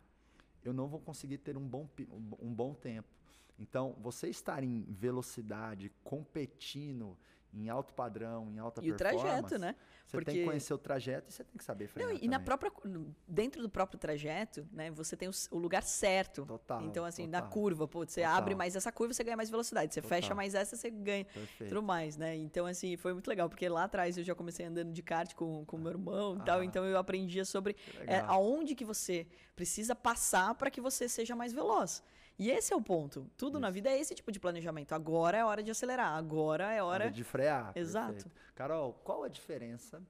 [0.62, 1.88] eu não vou conseguir ter um bom,
[2.42, 3.08] um bom tempo.
[3.58, 7.18] Então, você estar em velocidade, competindo,
[7.56, 9.16] em alto padrão, em alta e performance.
[9.16, 9.76] E o trajeto, né?
[10.06, 10.32] Você Porque...
[10.32, 12.10] tem que conhecer o trajeto e você tem que saber frear.
[12.10, 12.72] Não, e na própria,
[13.28, 14.92] dentro do próprio trajeto, né?
[14.92, 16.46] Você tem o, o lugar certo.
[16.46, 16.84] Total.
[16.84, 17.42] Então, assim, total.
[17.42, 18.38] na curva, pô, você total.
[18.38, 19.94] abre mais essa curva, você ganha mais velocidade.
[19.94, 20.18] Você total.
[20.18, 21.70] fecha mais essa, você ganha Perfeito.
[21.70, 22.36] tudo mais, né?
[22.36, 25.66] Então, assim, foi muito legal, porque lá atrás eu já comecei andando de kart com
[25.68, 26.60] o meu irmão e tal.
[26.60, 26.66] Ah.
[26.66, 27.76] Então eu aprendia sobre
[28.06, 29.26] é, aonde que você
[29.56, 32.04] precisa passar para que você seja mais veloz.
[32.38, 33.30] E esse é o ponto.
[33.38, 33.62] Tudo Isso.
[33.62, 34.94] na vida é esse tipo de planejamento.
[34.94, 37.72] Agora é hora de acelerar, agora é hora, de frear.
[37.76, 38.14] Exato.
[38.14, 38.32] Perfeito.
[38.54, 40.02] Carol, qual a diferença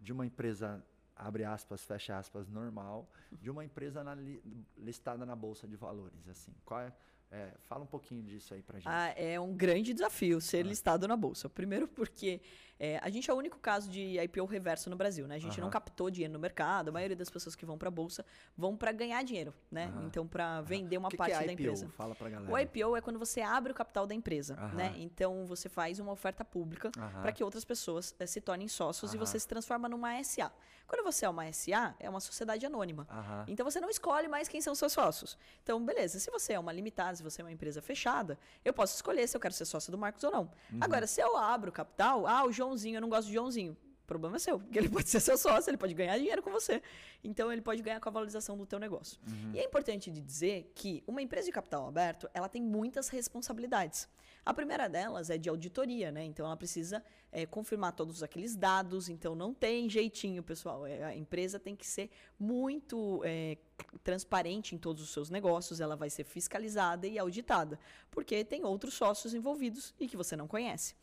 [0.00, 0.84] de uma empresa
[1.16, 4.42] abre aspas, fecha aspas, normal, de uma empresa na li,
[4.76, 6.52] listada na bolsa de valores, assim?
[6.64, 6.92] Qual é,
[7.32, 8.88] é, fala um pouquinho disso aí pra gente.
[8.88, 10.68] Ah, é um grande desafio ser ah.
[10.68, 11.48] listado na bolsa.
[11.48, 12.42] Primeiro porque
[12.78, 15.36] é, a gente é o único caso de IPO reverso no Brasil, né?
[15.36, 16.88] A gente não captou dinheiro no mercado.
[16.88, 18.24] A maioria das pessoas que vão para a bolsa
[18.56, 19.90] vão para ganhar dinheiro, né?
[20.04, 21.62] Então, para vender uma que parte que é da IPO?
[21.62, 21.88] empresa.
[21.90, 22.52] Fala pra galera.
[22.52, 24.92] O IPO é quando você abre o capital da empresa, né?
[24.96, 29.16] Então, você faz uma oferta pública para que outras pessoas é, se tornem sócios e
[29.16, 30.52] você se transforma numa SA.
[30.86, 33.06] Quando você é uma SA, é uma sociedade anônima.
[33.46, 35.38] Então, você não escolhe mais quem são seus sócios.
[35.62, 36.18] Então, beleza.
[36.18, 39.36] Se você é uma limitada, se você é uma empresa fechada, eu posso escolher se
[39.36, 40.42] eu quero ser sócio do Marcos ou não.
[40.42, 40.78] Uhum.
[40.80, 43.76] Agora, se eu abro o capital, ah, o Joãozinho, eu não gosto Joãozinho Joãozinho.
[44.02, 46.50] O problema é seu, porque ele pode ser seu sócio, ele pode ganhar dinheiro com
[46.50, 46.82] você.
[47.22, 49.18] Então ele pode ganhar com a valorização do teu negócio.
[49.26, 49.52] Uhum.
[49.54, 54.08] E é importante de dizer que uma empresa de capital aberto, ela tem muitas responsabilidades.
[54.44, 56.24] A primeira delas é de auditoria, né?
[56.24, 59.08] Então ela precisa é, confirmar todos aqueles dados.
[59.08, 60.84] Então não tem jeitinho, pessoal.
[60.84, 63.56] É, a empresa tem que ser muito é,
[64.02, 65.80] transparente em todos os seus negócios.
[65.80, 67.78] Ela vai ser fiscalizada e auditada,
[68.10, 70.94] porque tem outros sócios envolvidos e que você não conhece.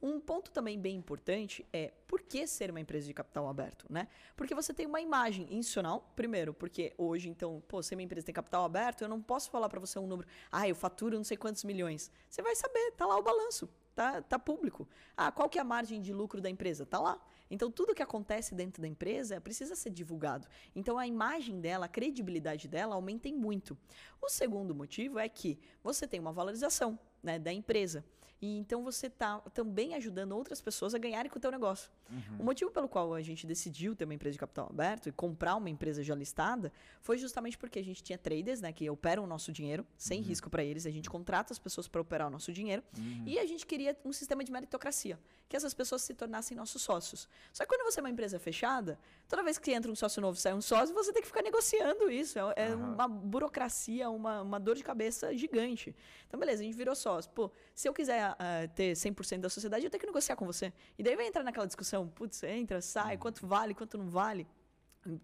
[0.00, 4.08] Um ponto também bem importante é por que ser uma empresa de capital aberto, né?
[4.36, 8.34] Porque você tem uma imagem institucional, primeiro, porque hoje, então, pô, ser uma empresa tem
[8.34, 11.36] capital aberto, eu não posso falar para você um número, ah, eu faturo não sei
[11.36, 12.10] quantos milhões.
[12.28, 14.88] Você vai saber, tá lá o balanço, tá, tá público.
[15.16, 16.84] Ah, qual que é a margem de lucro da empresa?
[16.84, 17.20] Tá lá.
[17.50, 20.46] Então, tudo que acontece dentro da empresa precisa ser divulgado.
[20.74, 23.78] Então, a imagem dela, a credibilidade dela aumenta muito.
[24.20, 28.04] O segundo motivo é que você tem uma valorização né, da empresa.
[28.40, 31.90] E então você está também ajudando outras pessoas a ganharem com o teu negócio.
[32.10, 32.40] Uhum.
[32.40, 35.56] O motivo pelo qual a gente decidiu ter uma empresa de capital aberto e comprar
[35.56, 39.26] uma empresa já listada foi justamente porque a gente tinha traders, né, que operam o
[39.26, 40.26] nosso dinheiro sem uhum.
[40.26, 43.24] risco para eles, a gente contrata as pessoas para operar o nosso dinheiro uhum.
[43.26, 45.18] e a gente queria um sistema de meritocracia,
[45.48, 47.28] que essas pessoas se tornassem nossos sócios.
[47.52, 50.38] Só que quando você é uma empresa fechada, toda vez que entra um sócio novo,
[50.38, 52.38] sai um sócio, você tem que ficar negociando isso.
[52.38, 55.94] É, é uma burocracia, uma, uma dor de cabeça gigante.
[56.26, 57.30] Então, beleza, a gente virou sócio.
[57.32, 60.72] Pô, se eu quiser uh, ter 100% da sociedade, eu tenho que negociar com você.
[60.98, 63.20] E daí vai entrar naquela discussão, putz, entra, sai, uhum.
[63.20, 64.46] quanto vale, quanto não vale.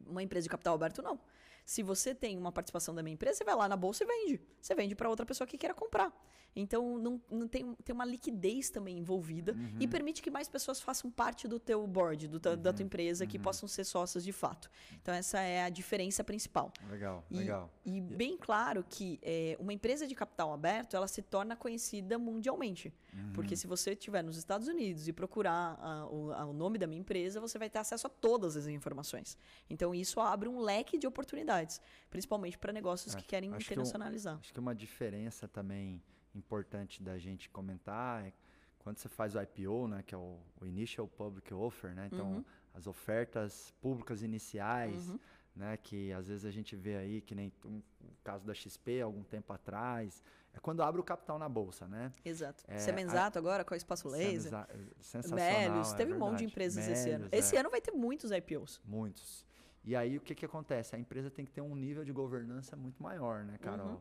[0.06, 1.18] Uma empresa de capital aberto, não.
[1.72, 4.42] Se você tem uma participação da minha empresa, você vai lá na bolsa e vende.
[4.60, 6.12] Você vende para outra pessoa que queira comprar.
[6.54, 9.76] Então, não, não tem, tem uma liquidez também envolvida uhum.
[9.80, 12.56] e permite que mais pessoas façam parte do teu board, do, uhum.
[12.56, 13.42] da tua empresa, que uhum.
[13.42, 14.70] possam ser sócias de fato.
[15.00, 16.70] Então, essa é a diferença principal.
[16.90, 17.70] Legal, e, legal.
[17.86, 22.92] E bem claro que é, uma empresa de capital aberto, ela se torna conhecida mundialmente.
[23.14, 23.32] Uhum.
[23.32, 26.86] Porque se você estiver nos Estados Unidos e procurar a, o, a, o nome da
[26.86, 29.38] minha empresa, você vai ter acesso a todas as informações.
[29.70, 31.61] Então, isso abre um leque de oportunidades,
[32.10, 34.34] principalmente para negócios é, que querem internacionalizar.
[34.34, 36.02] Que eu, acho que uma diferença também
[36.34, 38.32] importante da gente comentar é
[38.78, 42.32] quando você faz o IPO, né, que é o, o Initial Public Offer, né, então
[42.32, 42.44] uhum.
[42.74, 45.18] as ofertas públicas iniciais, uhum.
[45.54, 49.00] né, que às vezes a gente vê aí, que nem um, o caso da XP
[49.00, 52.12] algum tempo atrás, é quando abre o capital na bolsa, né?
[52.24, 52.62] Exato.
[52.68, 54.52] É, Semenzato a, agora com o espaço laser.
[55.00, 55.60] Sensacional.
[55.60, 57.28] Melios, é teve é um monte de empresas Melios, esse ano.
[57.32, 57.60] Esse é.
[57.60, 58.80] ano vai ter muitos IPOs.
[58.84, 59.46] Muitos.
[59.84, 60.94] E aí o que, que acontece?
[60.94, 63.88] A empresa tem que ter um nível de governança muito maior, né, Carol?
[63.88, 64.00] Uhum.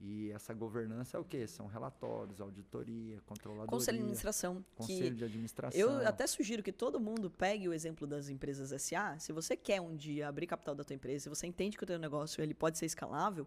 [0.00, 1.46] E essa governança é o quê?
[1.46, 3.68] São relatórios, auditoria, controladoria.
[3.68, 4.64] Conselho de administração.
[4.76, 5.80] Conselho de administração.
[5.80, 9.18] Eu até sugiro que todo mundo pegue o exemplo das empresas SA.
[9.18, 11.86] Se você quer um dia abrir capital da tua empresa, se você entende que o
[11.86, 13.46] teu negócio ele pode ser escalável,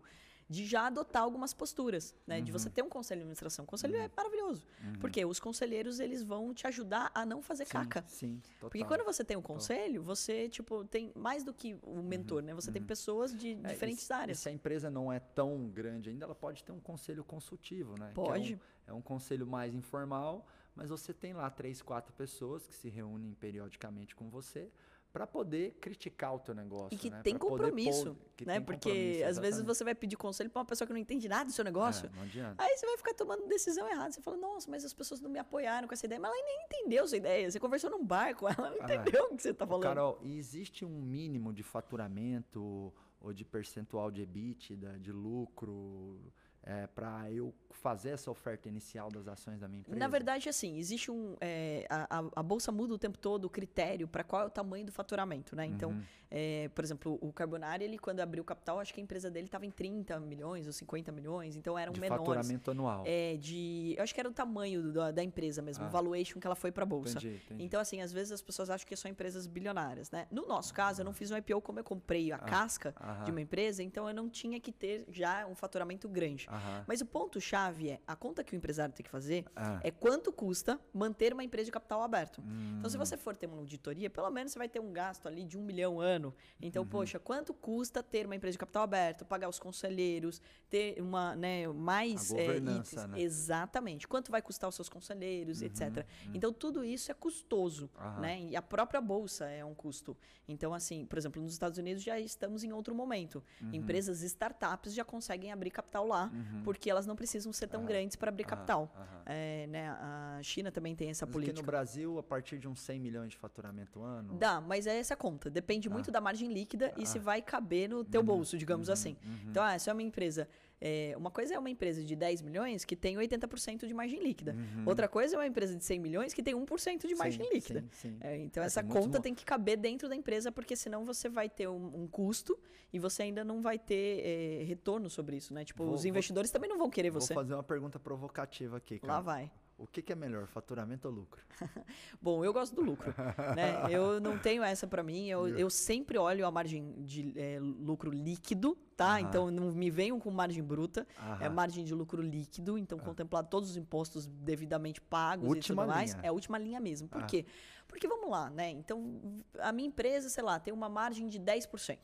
[0.50, 2.38] de já adotar algumas posturas, né?
[2.38, 2.44] Uhum.
[2.44, 2.74] De você uhum.
[2.74, 3.64] ter um conselho de administração.
[3.64, 4.04] O conselho uhum.
[4.04, 4.68] é maravilhoso.
[4.84, 4.94] Uhum.
[5.00, 8.04] Porque os conselheiros, eles vão te ajudar a não fazer sim, caca.
[8.08, 8.70] Sim, total.
[8.70, 12.48] Porque quando você tem um conselho, você, tipo, tem mais do que o mentor, uhum.
[12.48, 12.54] né?
[12.54, 12.88] Você tem uhum.
[12.88, 14.38] pessoas de é, diferentes e, áreas.
[14.38, 17.98] E se a empresa não é tão grande ainda, ela pode ter um conselho consultivo,
[17.98, 18.12] né?
[18.14, 18.54] Pode.
[18.88, 22.74] É um, é um conselho mais informal, mas você tem lá três, quatro pessoas que
[22.74, 24.70] se reúnem periodicamente com você
[25.12, 26.94] para poder criticar o teu negócio.
[26.94, 27.22] E que né?
[27.22, 28.56] tem pra compromisso, que né?
[28.56, 31.28] Tem Porque compromisso, às vezes você vai pedir conselho para uma pessoa que não entende
[31.28, 32.08] nada do seu negócio.
[32.08, 32.64] É, não adianta.
[32.64, 34.12] Aí você vai ficar tomando decisão errada.
[34.12, 36.20] Você fala, nossa, mas as pessoas não me apoiaram com essa ideia.
[36.20, 37.52] Mas ela nem entendeu sua ideia.
[37.52, 39.84] Você conversou num bar com ela, não ah, entendeu o que você está falando.
[39.84, 46.20] Carol, e existe um mínimo de faturamento ou de percentual de EBITDA, de lucro?
[46.64, 49.98] É, para eu fazer essa oferta inicial das ações da minha empresa?
[49.98, 51.36] Na verdade, assim, existe um.
[51.42, 54.86] É, a, a, bolsa muda o tempo todo o critério para qual é o tamanho
[54.86, 55.66] do faturamento, né?
[55.66, 56.04] Então, uhum.
[56.30, 59.48] é, por exemplo, o Carbonari, ele, quando abriu o capital, acho que a empresa dele
[59.48, 62.26] estava em 30 milhões ou 50 milhões, então eram de menores.
[62.26, 63.04] Faturamento anual.
[63.08, 63.96] É, de.
[63.98, 65.88] Eu acho que era o tamanho da, da empresa mesmo, ah.
[65.88, 67.18] o valuation que ela foi para a bolsa.
[67.18, 67.64] Entendi, entendi.
[67.64, 70.28] Então, assim, às vezes as pessoas acham que são empresas bilionárias, né?
[70.30, 72.40] No nosso caso, eu não fiz um IPO como eu comprei a ah.
[72.40, 72.94] casca
[73.26, 76.48] de uma empresa, então eu não tinha que ter já um faturamento grande.
[76.88, 79.80] Mas o ponto ponto-chave é a conta que o empresário tem que fazer ah.
[79.84, 82.42] é quanto custa manter uma empresa de capital aberto.
[82.42, 82.78] Hum.
[82.80, 85.46] Então, se você for ter uma auditoria, pelo menos você vai ter um gasto ali
[85.46, 86.34] de um milhão ano.
[86.62, 86.90] Então, uhum.
[86.90, 91.68] poxa, quanto custa ter uma empresa de capital aberto, pagar os conselheiros, ter uma, né,
[91.68, 93.08] mais é, itens.
[93.08, 93.22] Né?
[93.22, 94.08] Exatamente.
[94.08, 95.68] Quanto vai custar os seus conselheiros, uhum.
[95.68, 95.82] etc.
[95.82, 96.32] Uhum.
[96.34, 97.90] Então, tudo isso é custoso,
[98.20, 98.42] né?
[98.42, 100.18] E a própria bolsa é um custo.
[100.48, 103.44] Então, assim, por exemplo, nos Estados Unidos já estamos em outro momento.
[103.62, 103.74] Uhum.
[103.74, 106.64] Empresas startups já conseguem abrir capital lá, uhum.
[106.64, 108.94] porque elas não precisam ser tão grandes para abrir capital.
[109.26, 111.62] É, né, a China também tem essa mas política.
[111.62, 114.34] no Brasil, a partir de uns 100 milhões de faturamento ano?
[114.36, 115.50] Dá, mas é essa conta.
[115.50, 115.92] Depende ah.
[115.92, 117.22] muito da margem líquida e se ah.
[117.22, 118.28] vai caber no teu uhum.
[118.28, 118.94] bolso, digamos uhum.
[118.94, 119.18] assim.
[119.24, 119.50] Uhum.
[119.50, 120.48] Então, ah, se é uma empresa
[120.84, 124.56] é, uma coisa é uma empresa de 10 milhões que tem 80% de margem líquida.
[124.58, 124.84] Uhum.
[124.88, 127.82] Outra coisa é uma empresa de 100 milhões que tem 1% de margem sim, líquida.
[127.92, 128.18] Sim, sim.
[128.20, 131.48] É, então, é, essa conta tem que caber dentro da empresa, porque senão você vai
[131.48, 132.58] ter um, um custo
[132.92, 135.64] e você ainda não vai ter é, retorno sobre isso, né?
[135.64, 137.32] Tipo, vou, os investidores vou, também não vão querer você.
[137.34, 139.14] Vou fazer uma pergunta provocativa aqui, cara.
[139.14, 139.52] Lá vai.
[139.82, 141.42] O que, que, é melhor, faturamento ou lucro?
[142.22, 143.12] Bom, eu gosto do lucro.
[143.56, 143.84] né?
[143.90, 145.28] Eu não tenho essa para mim.
[145.28, 149.20] Eu, eu, sempre olho a margem de é, lucro líquido, tá?
[149.20, 151.08] Então não me venham com margem bruta.
[151.40, 152.78] É margem de lucro líquido.
[152.78, 153.04] Então ah.
[153.04, 156.12] contemplar todos os impostos devidamente pagos última e tudo mais.
[156.12, 156.26] Linha.
[156.26, 157.08] É a última linha mesmo.
[157.08, 157.46] Por quê?
[157.88, 158.70] Porque vamos lá, né?
[158.70, 161.98] Então a minha empresa, sei lá, tem uma margem de 10%.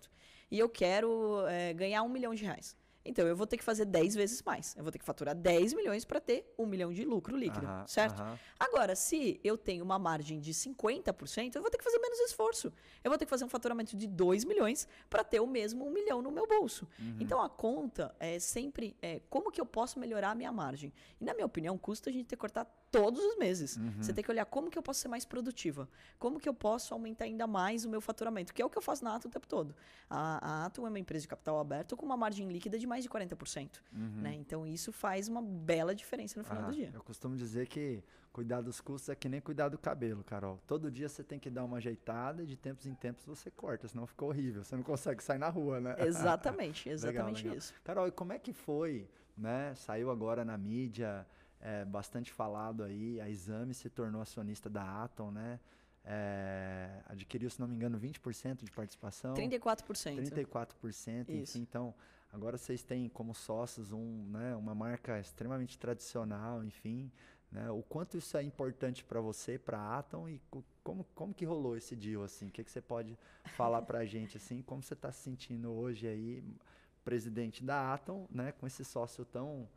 [0.50, 2.76] E eu quero é, ganhar um milhão de reais.
[3.08, 4.76] Então eu vou ter que fazer 10 vezes mais.
[4.76, 8.22] Eu vou ter que faturar 10 milhões para ter um milhão de lucro líquido, certo?
[8.60, 12.72] Agora, se eu tenho uma margem de 50%, eu vou ter que fazer menos esforço.
[13.03, 15.91] Eu vou ter que fazer um faturamento de 2 milhões para ter o mesmo um
[15.91, 16.88] milhão no meu bolso.
[16.99, 17.18] Uhum.
[17.20, 20.93] Então a conta é sempre é, como que eu posso melhorar a minha margem.
[21.20, 23.78] E na minha opinião, custa a gente ter cortar todos os meses.
[23.78, 24.02] Uhum.
[24.02, 26.94] Você tem que olhar como que eu posso ser mais produtiva, como que eu posso
[26.94, 29.32] aumentar ainda mais o meu faturamento, que é o que eu faço na Atom o
[29.32, 29.76] tempo todo.
[30.10, 33.04] A, a Atom é uma empresa de capital aberto com uma margem líquida de mais
[33.04, 33.82] de 40%.
[33.92, 34.22] Uhum.
[34.22, 34.34] Né?
[34.36, 36.92] Então isso faz uma bela diferença no final ah, do dia.
[36.94, 40.60] Eu costumo dizer que cuidar dos custos é que nem cuidar do cabelo, Carol.
[40.68, 43.88] Todo dia você tem que dar uma ajeitada e de tempos em tempos você corta,
[43.88, 44.64] senão fica horrível.
[44.64, 45.96] Você não consegue sair na rua, né?
[46.00, 47.58] Exatamente, exatamente legal, legal.
[47.58, 47.74] isso.
[47.84, 49.74] Carol, e como é que foi, né?
[49.76, 51.26] Saiu agora na mídia
[51.60, 55.60] é, bastante falado aí, a Exame se tornou acionista da Atom, né?
[56.08, 59.34] é, adquiriu, se não me engano, 20% de participação.
[59.34, 60.32] 34%.
[60.32, 61.93] 34%, enfim, então
[62.32, 67.12] agora vocês têm como sócios um, né, uma marca extremamente tradicional, enfim,
[67.51, 70.41] né, o quanto isso é importante para você, para a Atom e
[70.82, 73.18] como, como que rolou esse deal, assim, o que, que você pode
[73.58, 76.41] falar para a gente, assim, como você está se sentindo hoje aí,
[77.03, 79.68] presidente da Atom, né, com esse sócio tão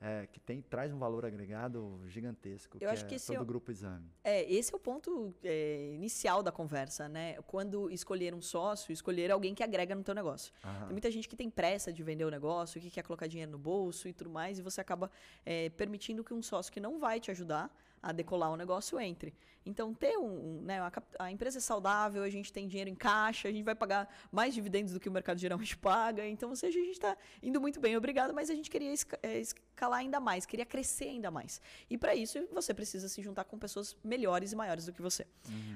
[0.00, 3.36] é, que tem, traz um valor agregado gigantesco, Eu que acho é que esse todo
[3.36, 4.10] é o grupo exame.
[4.22, 7.40] É, esse é o ponto é, inicial da conversa, né?
[7.46, 10.52] Quando escolher um sócio, escolher alguém que agrega no teu negócio.
[10.62, 10.86] Aham.
[10.86, 13.58] Tem muita gente que tem pressa de vender o negócio, que quer colocar dinheiro no
[13.58, 15.10] bolso e tudo mais, e você acaba
[15.44, 19.34] é, permitindo que um sócio que não vai te ajudar a decolar o negócio entre.
[19.66, 22.94] Então, ter um, um, né, a, a empresa é saudável, a gente tem dinheiro em
[22.94, 26.26] caixa, a gente vai pagar mais dividendos do que o mercado geralmente paga.
[26.26, 29.18] Então, ou seja, a gente está indo muito bem, obrigado, mas a gente queria esca-
[29.22, 31.60] eh, escalar ainda mais, queria crescer ainda mais.
[31.88, 35.26] E para isso, você precisa se juntar com pessoas melhores e maiores do que você.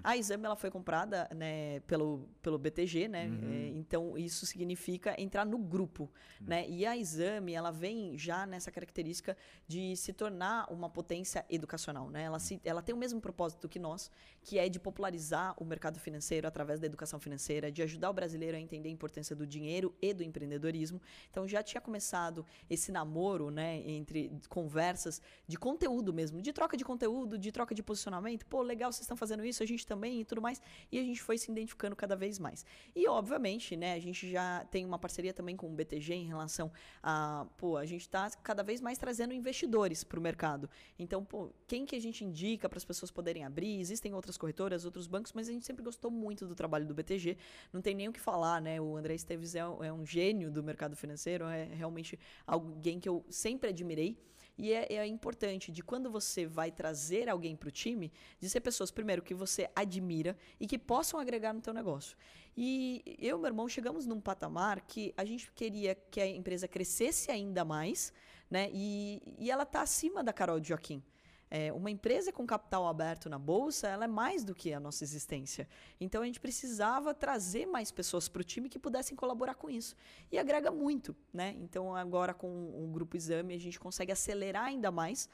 [0.05, 3.27] A Exame ela foi comprada né, pelo, pelo BTG, né?
[3.43, 6.11] eh, então, isso significa entrar no grupo.
[6.41, 6.69] Né?
[6.69, 9.37] E a Exame, ela vem já nessa característica
[9.67, 12.11] de se tornar uma potência educacional.
[12.11, 12.23] Né?
[12.25, 14.11] Ela, se, ela tem o mesmo propósito que nós,
[14.43, 18.57] que é de popularizar o mercado financeiro através da educação financeira, de ajudar o brasileiro
[18.57, 21.01] a entender a importância do dinheiro e do empreendedorismo.
[21.31, 26.85] Então, já tinha começado esse namoro né, entre conversas de conteúdo mesmo, de troca de
[26.85, 28.47] conteúdo, de troca de posicionamento.
[28.47, 30.61] Pô, legal, vocês estão fazendo isso, a gente também e tudo mais.
[30.91, 32.65] E a gente foi se identificando cada vez mais.
[32.97, 36.73] E, obviamente, né, a gente já tem uma parceria também com o BTG em relação
[37.03, 40.71] a, pô, a gente está cada vez mais trazendo investidores para o mercado.
[40.99, 43.68] Então, pô, quem que a gente indica para as pessoas poderem abrir?
[43.81, 47.37] Existem outras corretoras, outros bancos, mas a gente sempre gostou muito do trabalho do BTG.
[47.73, 48.81] Não tem nem o que falar, né?
[48.81, 53.09] O André Esteves é, um- é um gênio do mercado financeiro, é realmente alguém que
[53.09, 54.17] eu sempre admirei.
[54.57, 58.61] E é, é importante de quando você vai trazer alguém para o time, de ser
[58.61, 62.17] pessoas, primeiro, que você admira e que possam agregar no teu negócio.
[62.57, 66.67] E eu e meu irmão chegamos num patamar que a gente queria que a empresa
[66.67, 68.13] crescesse ainda mais,
[68.51, 68.69] né?
[68.73, 71.01] E, e ela está acima da Carol de Joaquim.
[71.51, 75.03] É, uma empresa com capital aberto na bolsa, ela é mais do que a nossa
[75.03, 75.69] existência.
[76.01, 79.97] Então a gente precisava trazer mais pessoas para o time que pudessem colaborar com isso.
[80.31, 81.55] E agrega muito, né?
[81.59, 85.29] Então agora com o grupo Exame a gente consegue acelerar ainda mais.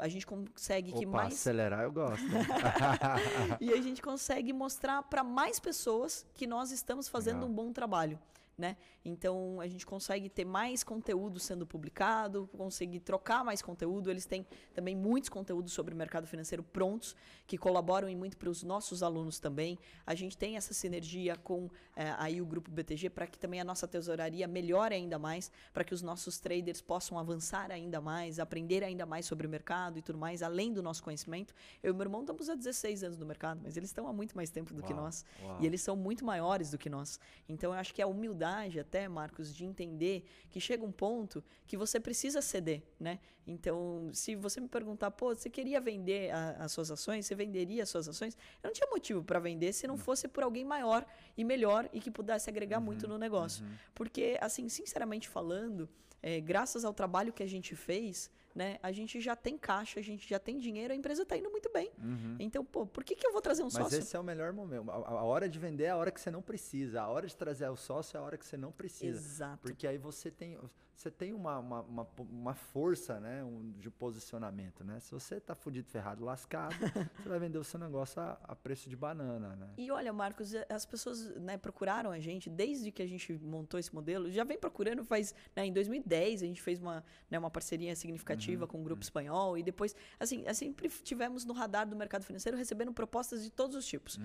[0.00, 2.24] A gente consegue que Opa, mais acelerar eu gosto.
[3.60, 7.50] e a gente consegue mostrar para mais pessoas que nós estamos fazendo Legal.
[7.50, 8.18] um bom trabalho.
[8.56, 8.76] Né?
[9.04, 14.10] Então a gente consegue ter mais conteúdo sendo publicado, conseguir trocar mais conteúdo.
[14.10, 18.50] Eles têm também muitos conteúdos sobre o mercado financeiro prontos que colaboram e muito para
[18.50, 19.78] os nossos alunos também.
[20.06, 23.64] A gente tem essa sinergia com eh, aí o grupo BTG para que também a
[23.64, 28.84] nossa tesouraria melhore ainda mais, para que os nossos traders possam avançar ainda mais, aprender
[28.84, 31.54] ainda mais sobre o mercado e tudo mais, além do nosso conhecimento.
[31.82, 34.36] Eu e meu irmão estamos há 16 anos no mercado, mas eles estão há muito
[34.36, 35.24] mais tempo do que Uau, nós.
[35.42, 35.58] uau.
[35.60, 37.18] E eles são muito maiores do que nós.
[37.48, 38.42] Então eu acho que a humildade
[38.80, 43.18] até, Marcos, de entender que chega um ponto que você precisa ceder, né?
[43.46, 47.82] Então, se você me perguntar, pô, você queria vender a- as suas ações, você venderia
[47.82, 48.36] as suas ações?
[48.62, 51.04] Eu não tinha motivo para vender se não fosse por alguém maior
[51.36, 53.64] e melhor e que pudesse agregar muito no negócio.
[53.94, 55.88] Porque, assim, sinceramente falando,
[56.22, 60.02] é, graças ao trabalho que a gente fez, né, a gente já tem caixa, a
[60.02, 61.90] gente já tem dinheiro, a empresa está indo muito bem.
[62.38, 63.70] Então, pô, por que, que eu vou trazer um Uhum.
[63.72, 63.98] Mas sócio?
[63.98, 64.90] esse é o melhor momento.
[64.90, 67.00] A, a hora de vender é a hora que você não precisa.
[67.02, 69.18] A hora de trazer o sócio é a hora que você não precisa.
[69.18, 69.58] Exato.
[69.62, 70.58] Porque aí você tem,
[70.94, 74.84] você tem uma, uma, uma, uma força né, um, de posicionamento.
[74.84, 75.00] Né?
[75.00, 76.74] Se você tá fudido, ferrado, lascado,
[77.22, 79.56] você vai vender o seu negócio a, a preço de banana.
[79.56, 79.68] Né?
[79.78, 83.80] E olha, Marcos, eh, as pessoas né, procuraram a gente desde que a gente montou
[83.80, 84.30] esse modelo.
[84.30, 85.34] Já vem procurando faz.
[85.56, 89.56] né, em 2010 a gente fez uma, né, uma parceria significativa com o grupo espanhol.
[89.56, 93.76] E depois, assim, eh, sempre tivemos no radar do mercado financeiro recebendo propostas de todos
[93.76, 94.18] os tipos.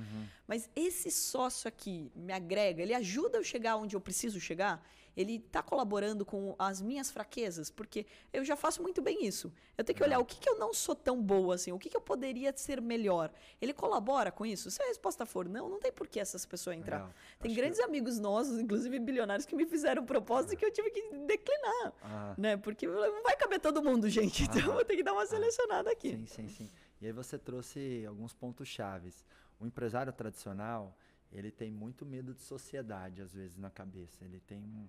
[0.47, 4.83] Mas esse sócio aqui me agrega, ele ajuda eu chegar onde eu preciso chegar.
[5.17, 9.51] Ele está colaborando com as minhas fraquezas, porque eu já faço muito bem isso.
[9.75, 11.89] Eu tenho que olhar o que, que eu não sou tão boa assim, o que,
[11.89, 13.31] que eu poderia ser melhor.
[13.59, 14.69] Ele colabora com isso?
[14.69, 16.97] Se a resposta for não, não tem por que essas pessoas entrar.
[16.97, 17.13] Legal.
[17.39, 21.01] Tem Acho grandes amigos nossos, inclusive bilionários, que me fizeram propostas que eu tive que
[21.25, 21.93] declinar.
[22.03, 22.55] Ah, Né?
[22.55, 24.43] Porque não vai caber todo mundo, gente.
[24.43, 26.11] Então eu vou ter que dar uma selecionada aqui.
[26.11, 26.71] sim, sim, sim.
[27.01, 29.25] E aí você trouxe alguns pontos chaves.
[29.59, 30.95] O empresário tradicional,
[31.31, 34.23] ele tem muito medo de sociedade, às vezes, na cabeça.
[34.23, 34.87] Ele tem um,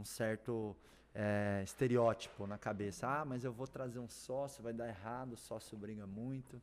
[0.00, 0.76] um certo
[1.14, 3.08] eh, estereótipo na cabeça.
[3.08, 6.60] Ah, mas eu vou trazer um sócio, vai dar errado, o sócio briga muito.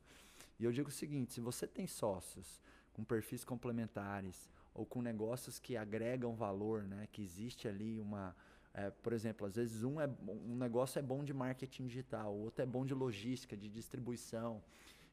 [0.58, 2.60] E eu digo o seguinte, se você tem sócios
[2.92, 8.36] com perfis complementares ou com negócios que agregam valor, né, que existe ali uma...
[8.74, 12.42] eh, por exemplo, às vezes um, é, um negócio é bom de marketing digital, o
[12.42, 14.62] outro é bom de logística, de distribuição,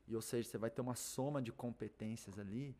[0.07, 2.75] e ou seja, você vai ter uma soma de competências ali,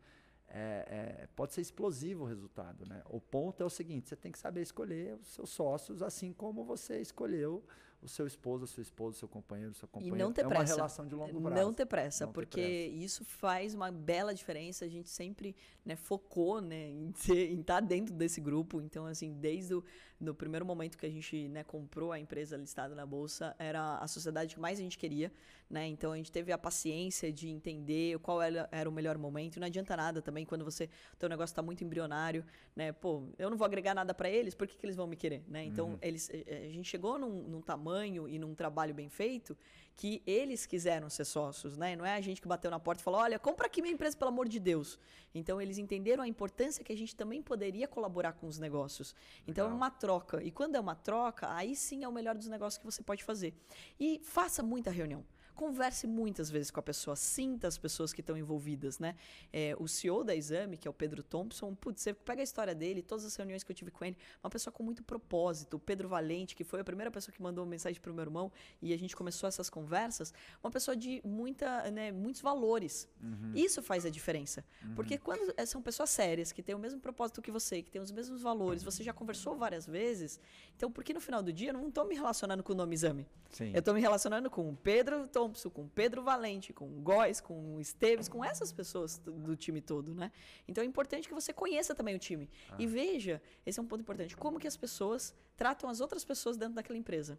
[0.54, 2.84] é, é, pode ser explosivo o resultado.
[2.86, 3.02] Né?
[3.08, 6.62] O ponto é o seguinte: você tem que saber escolher os seus sócios, assim como
[6.62, 7.64] você escolheu
[8.02, 10.16] o seu esposo, a sua esposa, o seu companheiro, o seu companheiro.
[10.16, 10.72] E não ter é pressa.
[10.72, 11.62] uma relação de longo prazo.
[11.62, 13.04] Não ter pressa, Não ter porque pressa.
[13.04, 14.84] isso faz uma bela diferença.
[14.84, 16.90] A gente sempre né, focou né,
[17.30, 18.80] em estar dentro desse grupo.
[18.80, 19.84] Então, assim, desde o
[20.22, 24.06] no primeiro momento que a gente né, comprou a empresa listada na Bolsa, era a
[24.06, 25.32] sociedade que mais a gente queria.
[25.68, 25.88] Né?
[25.88, 29.58] Então, a gente teve a paciência de entender qual era, era o melhor momento.
[29.58, 32.44] Não adianta nada também quando você o teu negócio está muito embrionário.
[32.76, 32.92] Né?
[32.92, 35.42] Pô, eu não vou agregar nada para eles, por que, que eles vão me querer?
[35.48, 35.64] Né?
[35.64, 35.98] Então, Uhum.
[36.00, 37.91] eles, eh, a gente chegou num, num tamanho
[38.28, 39.56] e num trabalho bem feito
[39.96, 41.94] que eles quiseram ser sócios, né?
[41.94, 44.16] Não é a gente que bateu na porta e falou: olha, compra aqui minha empresa,
[44.16, 44.98] pelo amor de Deus.
[45.34, 49.14] Então, eles entenderam a importância que a gente também poderia colaborar com os negócios.
[49.46, 49.76] Então, é Legal.
[49.76, 50.42] uma troca.
[50.42, 53.22] E quando é uma troca, aí sim é o melhor dos negócios que você pode
[53.22, 53.54] fazer.
[53.98, 55.24] E faça muita reunião.
[55.54, 59.14] Converse muitas vezes com a pessoa, sinta as pessoas que estão envolvidas, né?
[59.52, 62.74] É, o CEO da Exame, que é o Pedro Thompson, putz, você pega a história
[62.74, 65.76] dele, todas as reuniões que eu tive com ele, uma pessoa com muito propósito.
[65.76, 68.22] O Pedro Valente, que foi a primeira pessoa que mandou uma mensagem para o meu
[68.22, 68.50] irmão
[68.80, 70.32] e a gente começou essas conversas,
[70.62, 73.08] uma pessoa de muita, né, muitos valores.
[73.54, 74.64] Isso faz a diferença.
[74.94, 78.00] Porque quando é, são pessoas sérias, que têm o mesmo propósito que você, que têm
[78.00, 80.40] os mesmos valores, você já conversou várias vezes,
[80.76, 82.94] então por que no final do dia eu não estou me relacionando com o nome
[82.94, 83.26] Exame?
[83.50, 83.70] Sim.
[83.72, 88.28] Eu estou me relacionando com o Pedro Thompson, com Pedro Valente, com Góes, com Esteves,
[88.28, 90.30] com essas pessoas do, time todo, né?
[90.68, 92.48] Então é importante que você conheça também o time.
[92.78, 96.56] E veja, esse é um ponto importante, como que as pessoas tratam as outras pessoas
[96.56, 97.38] dentro daquela empresa.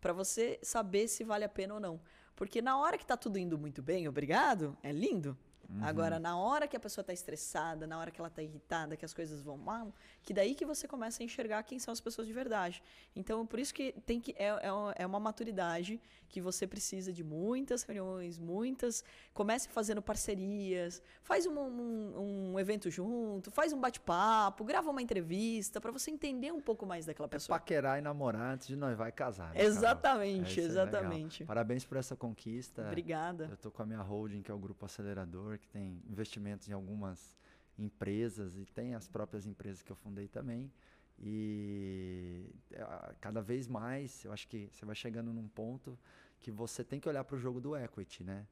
[0.00, 2.00] Para você saber se vale a pena ou não.
[2.34, 5.36] Porque na hora que tá tudo indo muito bem, obrigado, é lindo.
[5.80, 9.04] Agora, na hora que a pessoa está estressada, na hora que ela está irritada, que
[9.04, 9.94] as coisas vão mal,
[10.24, 12.82] que daí que você começa a enxergar quem são as pessoas de verdade.
[13.14, 17.12] Então, por isso que tem que é, é, uma- é uma maturidade que você precisa
[17.12, 19.04] de muitas reuniões, muitas.
[19.32, 25.80] Comece fazendo parcerias, faz um, um, um evento junto, faz um bate-papo, grava uma entrevista
[25.80, 27.58] para você entender um pouco mais daquela É pessoa.
[27.58, 29.52] paquerar e namorar antes de nós vai casar.
[29.54, 29.62] né?
[29.62, 31.44] Exatamente, É, é exatamente.
[31.44, 32.82] Parabéns por essa conquista.
[32.86, 33.44] Obrigada.
[33.48, 36.72] Eu estou com a minha holding, que é o Grupo Acelerador, que tem investimentos em
[36.72, 37.36] algumas
[37.78, 40.72] empresas e tem as próprias empresas que eu fundei também.
[41.18, 45.98] E ah, cada vez mais, eu acho que você vai chegando num ponto
[46.40, 48.46] que você tem que olhar para o jogo do equity, né?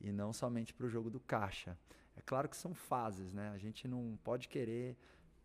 [0.00, 1.76] E não somente para o jogo do caixa.
[2.16, 3.50] É claro que são fases, né?
[3.50, 4.96] A gente não pode querer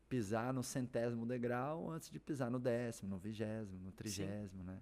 [0.10, 4.80] pisar no centésimo degrau antes de pisar no décimo, no vigésimo, no trigésimo, né?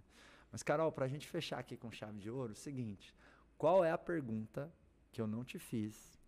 [0.52, 3.14] Mas, Carol, para a gente fechar aqui com chave de ouro, é o seguinte:
[3.58, 4.72] qual é a pergunta
[5.12, 6.20] que eu não te fiz,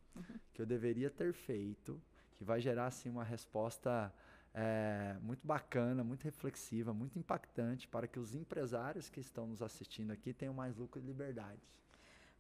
[0.54, 2.02] que eu deveria ter feito,
[2.38, 4.14] que vai gerar assim uma resposta
[4.54, 10.12] eh, muito bacana, muito reflexiva, muito impactante para que os empresários que estão nos assistindo
[10.12, 11.62] aqui tenham mais lucro e liberdade.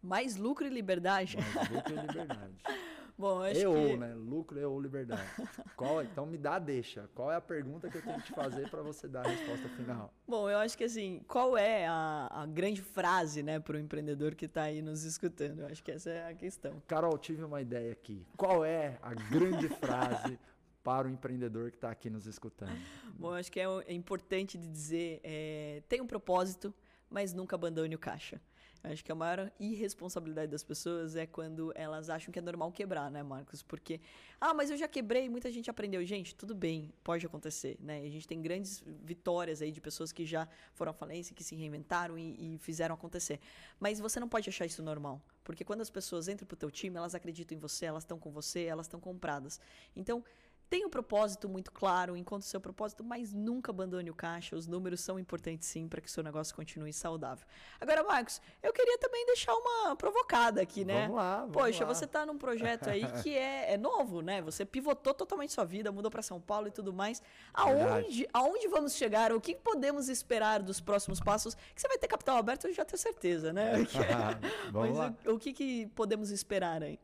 [0.02, 1.36] Mais lucro e liberdade?
[1.38, 2.56] Mais lucro e liberdade.
[3.18, 3.98] Bom, eu acho e ou, que...
[3.98, 4.14] né?
[4.14, 5.28] Lucro e ou liberdade.
[5.76, 7.10] Qual, então me dá a deixa.
[7.16, 9.68] Qual é a pergunta que eu tenho que te fazer para você dar a resposta
[9.70, 10.14] final?
[10.28, 14.36] Bom, eu acho que assim, qual é a, a grande frase, né, para o empreendedor
[14.36, 15.62] que está aí nos escutando?
[15.62, 16.82] Eu acho que essa é a questão.
[16.88, 18.24] Carol, tive uma ideia aqui.
[18.38, 20.40] Qual é a grande frase
[20.84, 22.78] para o empreendedor que está aqui nos escutando?
[23.16, 26.72] Bom, eu acho que é, é importante de dizer, é, tem um propósito,
[27.10, 28.40] mas nunca abandone o caixa.
[28.84, 33.10] Acho que a maior irresponsabilidade das pessoas é quando elas acham que é normal quebrar,
[33.12, 33.62] né, Marcos?
[33.62, 34.00] Porque,
[34.40, 36.04] ah, mas eu já quebrei, muita gente aprendeu.
[36.06, 38.02] Gente, tudo bem, pode acontecer, né?
[38.02, 41.56] A gente tem grandes vitórias aí de pessoas que já foram à falência, que se
[41.56, 43.40] reinventaram e, e fizeram acontecer.
[43.80, 45.22] Mas você não pode achar isso normal.
[45.44, 48.30] Porque quando as pessoas entram pro teu time, elas acreditam em você, elas estão com
[48.30, 49.62] você, elas estão compradas.
[49.96, 50.22] Então,
[50.70, 54.56] Tenha um propósito muito claro, encontre o seu propósito, mas nunca abandone o caixa.
[54.56, 57.46] Os números são importantes sim para que o seu negócio continue saudável.
[57.80, 61.04] Agora, Marcos, eu queria também deixar uma provocada aqui, né?
[61.04, 61.94] Vamos lá, vamos Poxa, lá.
[61.94, 64.42] você está num projeto aí que é, é novo, né?
[64.42, 67.22] Você pivotou totalmente sua vida, mudou para São Paulo e tudo mais.
[67.54, 69.32] Aonde, aonde vamos chegar?
[69.32, 71.56] O que podemos esperar dos próximos passos?
[71.56, 73.72] Que você vai ter capital aberto, eu já tenho certeza, né?
[74.72, 75.16] Vamos Mas lá.
[75.26, 77.00] o, o que, que podemos esperar aí?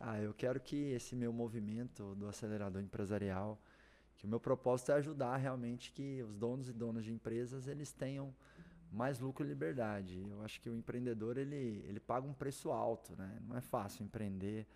[0.00, 3.58] Ah, eu quero que esse meu movimento do acelerador empresarial,
[4.16, 7.92] que o meu propósito é ajudar realmente que os donos e donas de empresas eles
[7.92, 8.34] tenham
[8.92, 10.24] mais lucro e liberdade.
[10.30, 13.38] Eu acho que o empreendedor ele, ele paga um preço alto, né?
[13.48, 14.66] Não é fácil empreender.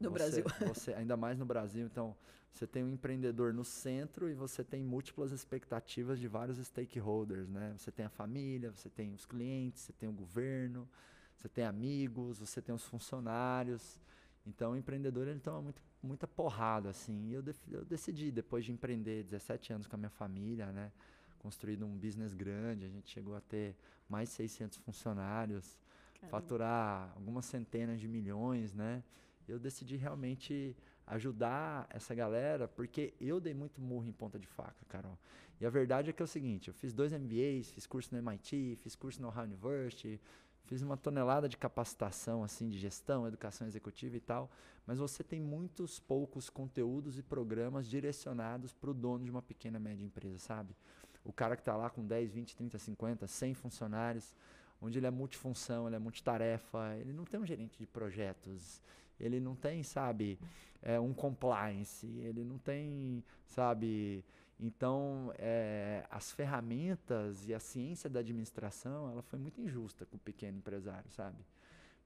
[0.00, 0.44] No Você- Brasil.
[0.74, 2.16] Você, ainda mais no Brasil, então
[2.52, 7.74] você tem um empreendedor no centro e você tem múltiplas expectativas de vários stakeholders, né?
[7.76, 10.88] Você tem a família, você tem os clientes, você tem o governo,
[11.36, 14.00] você tem amigos, você tem os funcionários.
[14.48, 17.28] Então o empreendedor ele toma muito, muita porrada assim.
[17.28, 20.90] E eu, eu decidi depois de empreender 17 anos com a minha família, né?
[21.38, 23.76] Construído um business grande, a gente chegou a ter
[24.08, 25.78] mais de 600 funcionários.
[26.20, 26.30] Caramba.
[26.30, 29.02] faturar algumas centenas de milhões, né?
[29.46, 30.76] Eu decidi realmente
[31.06, 35.18] ajudar essa galera, porque eu dei muito murro em ponta de faca, Carol.
[35.60, 38.18] E a verdade é que é o seguinte, eu fiz dois MBAs, fiz curso no
[38.18, 40.20] MIT, fiz curso no Harvard University,
[40.68, 44.50] fiz uma tonelada de capacitação assim de gestão, educação executiva e tal,
[44.86, 49.78] mas você tem muitos poucos conteúdos e programas direcionados para o dono de uma pequena
[49.80, 50.76] média empresa, sabe?
[51.24, 54.34] O cara que está lá com 10, 20, 30, 50, 100 funcionários,
[54.80, 58.82] onde ele é multifunção, ele é multitarefa, ele não tem um gerente de projetos,
[59.18, 60.38] ele não tem, sabe,
[60.82, 64.22] é, um compliance, ele não tem, sabe,
[64.60, 70.20] então é, as ferramentas e a ciência da administração, ela foi muito injusta com o
[70.20, 71.38] pequeno empresário, sabe,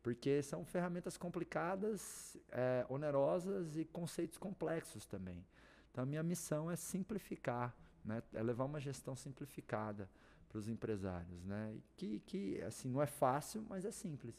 [0.02, 5.44] porque são ferramentas complicadas, é, onerosas e conceitos complexos também.
[5.90, 7.74] Então a minha missão é simplificar,
[8.04, 10.08] né, é levar uma gestão simplificada
[10.48, 14.34] para os empresários, né, que, que assim não é fácil, mas é simples.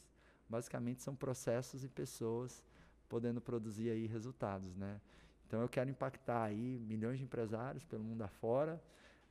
[0.48, 2.62] Basicamente são processos e pessoas
[3.08, 5.00] podendo produzir aí resultados, né?
[5.54, 8.82] Então eu quero impactar aí milhões de empresários pelo mundo afora.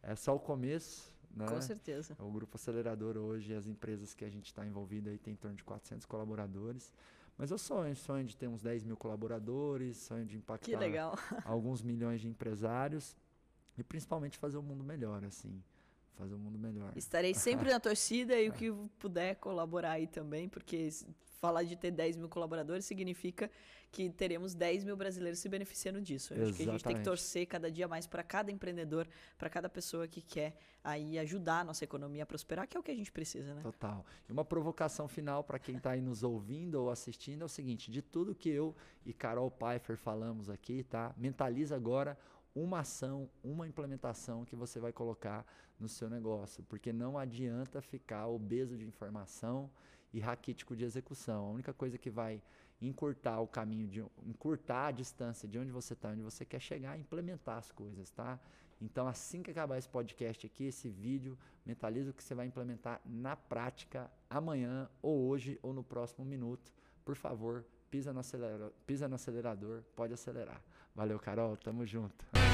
[0.01, 1.45] É só o começo, né?
[1.45, 2.15] Com certeza.
[2.17, 5.57] O grupo acelerador hoje, as empresas que a gente está envolvido aí tem em torno
[5.57, 6.93] de 400 colaboradores.
[7.37, 10.79] Mas eu sonho, sonho de ter uns 10 mil colaboradores, sonho de impactar
[11.43, 13.17] alguns milhões de empresários
[13.77, 15.61] e principalmente fazer o mundo melhor, assim
[16.13, 16.91] fazer o mundo melhor.
[16.95, 20.89] Estarei sempre na torcida e o que puder colaborar aí também, porque
[21.39, 23.51] falar de ter 10 mil colaboradores significa
[23.91, 26.33] que teremos 10 mil brasileiros se beneficiando disso.
[26.33, 29.07] Eu acho que a gente tem que torcer cada dia mais para cada empreendedor,
[29.37, 32.83] para cada pessoa que quer aí ajudar a nossa economia a prosperar, que é o
[32.83, 33.61] que a gente precisa, né?
[33.61, 34.05] Total.
[34.27, 37.91] E uma provocação final para quem está aí nos ouvindo ou assistindo é o seguinte:
[37.91, 41.13] de tudo que eu e Carol Pfeiffer falamos aqui, tá?
[41.17, 42.17] Mentaliza agora
[42.55, 45.45] uma ação, uma implementação que você vai colocar
[45.79, 49.69] no seu negócio, porque não adianta ficar obeso de informação
[50.13, 51.47] e raquítico de execução.
[51.47, 52.41] A única coisa que vai
[52.81, 56.95] encurtar o caminho, de, encurtar a distância de onde você está, onde você quer chegar,
[56.95, 58.39] é implementar as coisas, tá?
[58.81, 63.01] Então, assim que acabar esse podcast aqui, esse vídeo, mentaliza o que você vai implementar
[63.05, 66.73] na prática amanhã, ou hoje, ou no próximo minuto.
[67.05, 70.61] Por favor, pisa no acelerador, pisa no acelerador pode acelerar.
[70.95, 71.57] Valeu, Carol.
[71.57, 72.52] Tamo junto.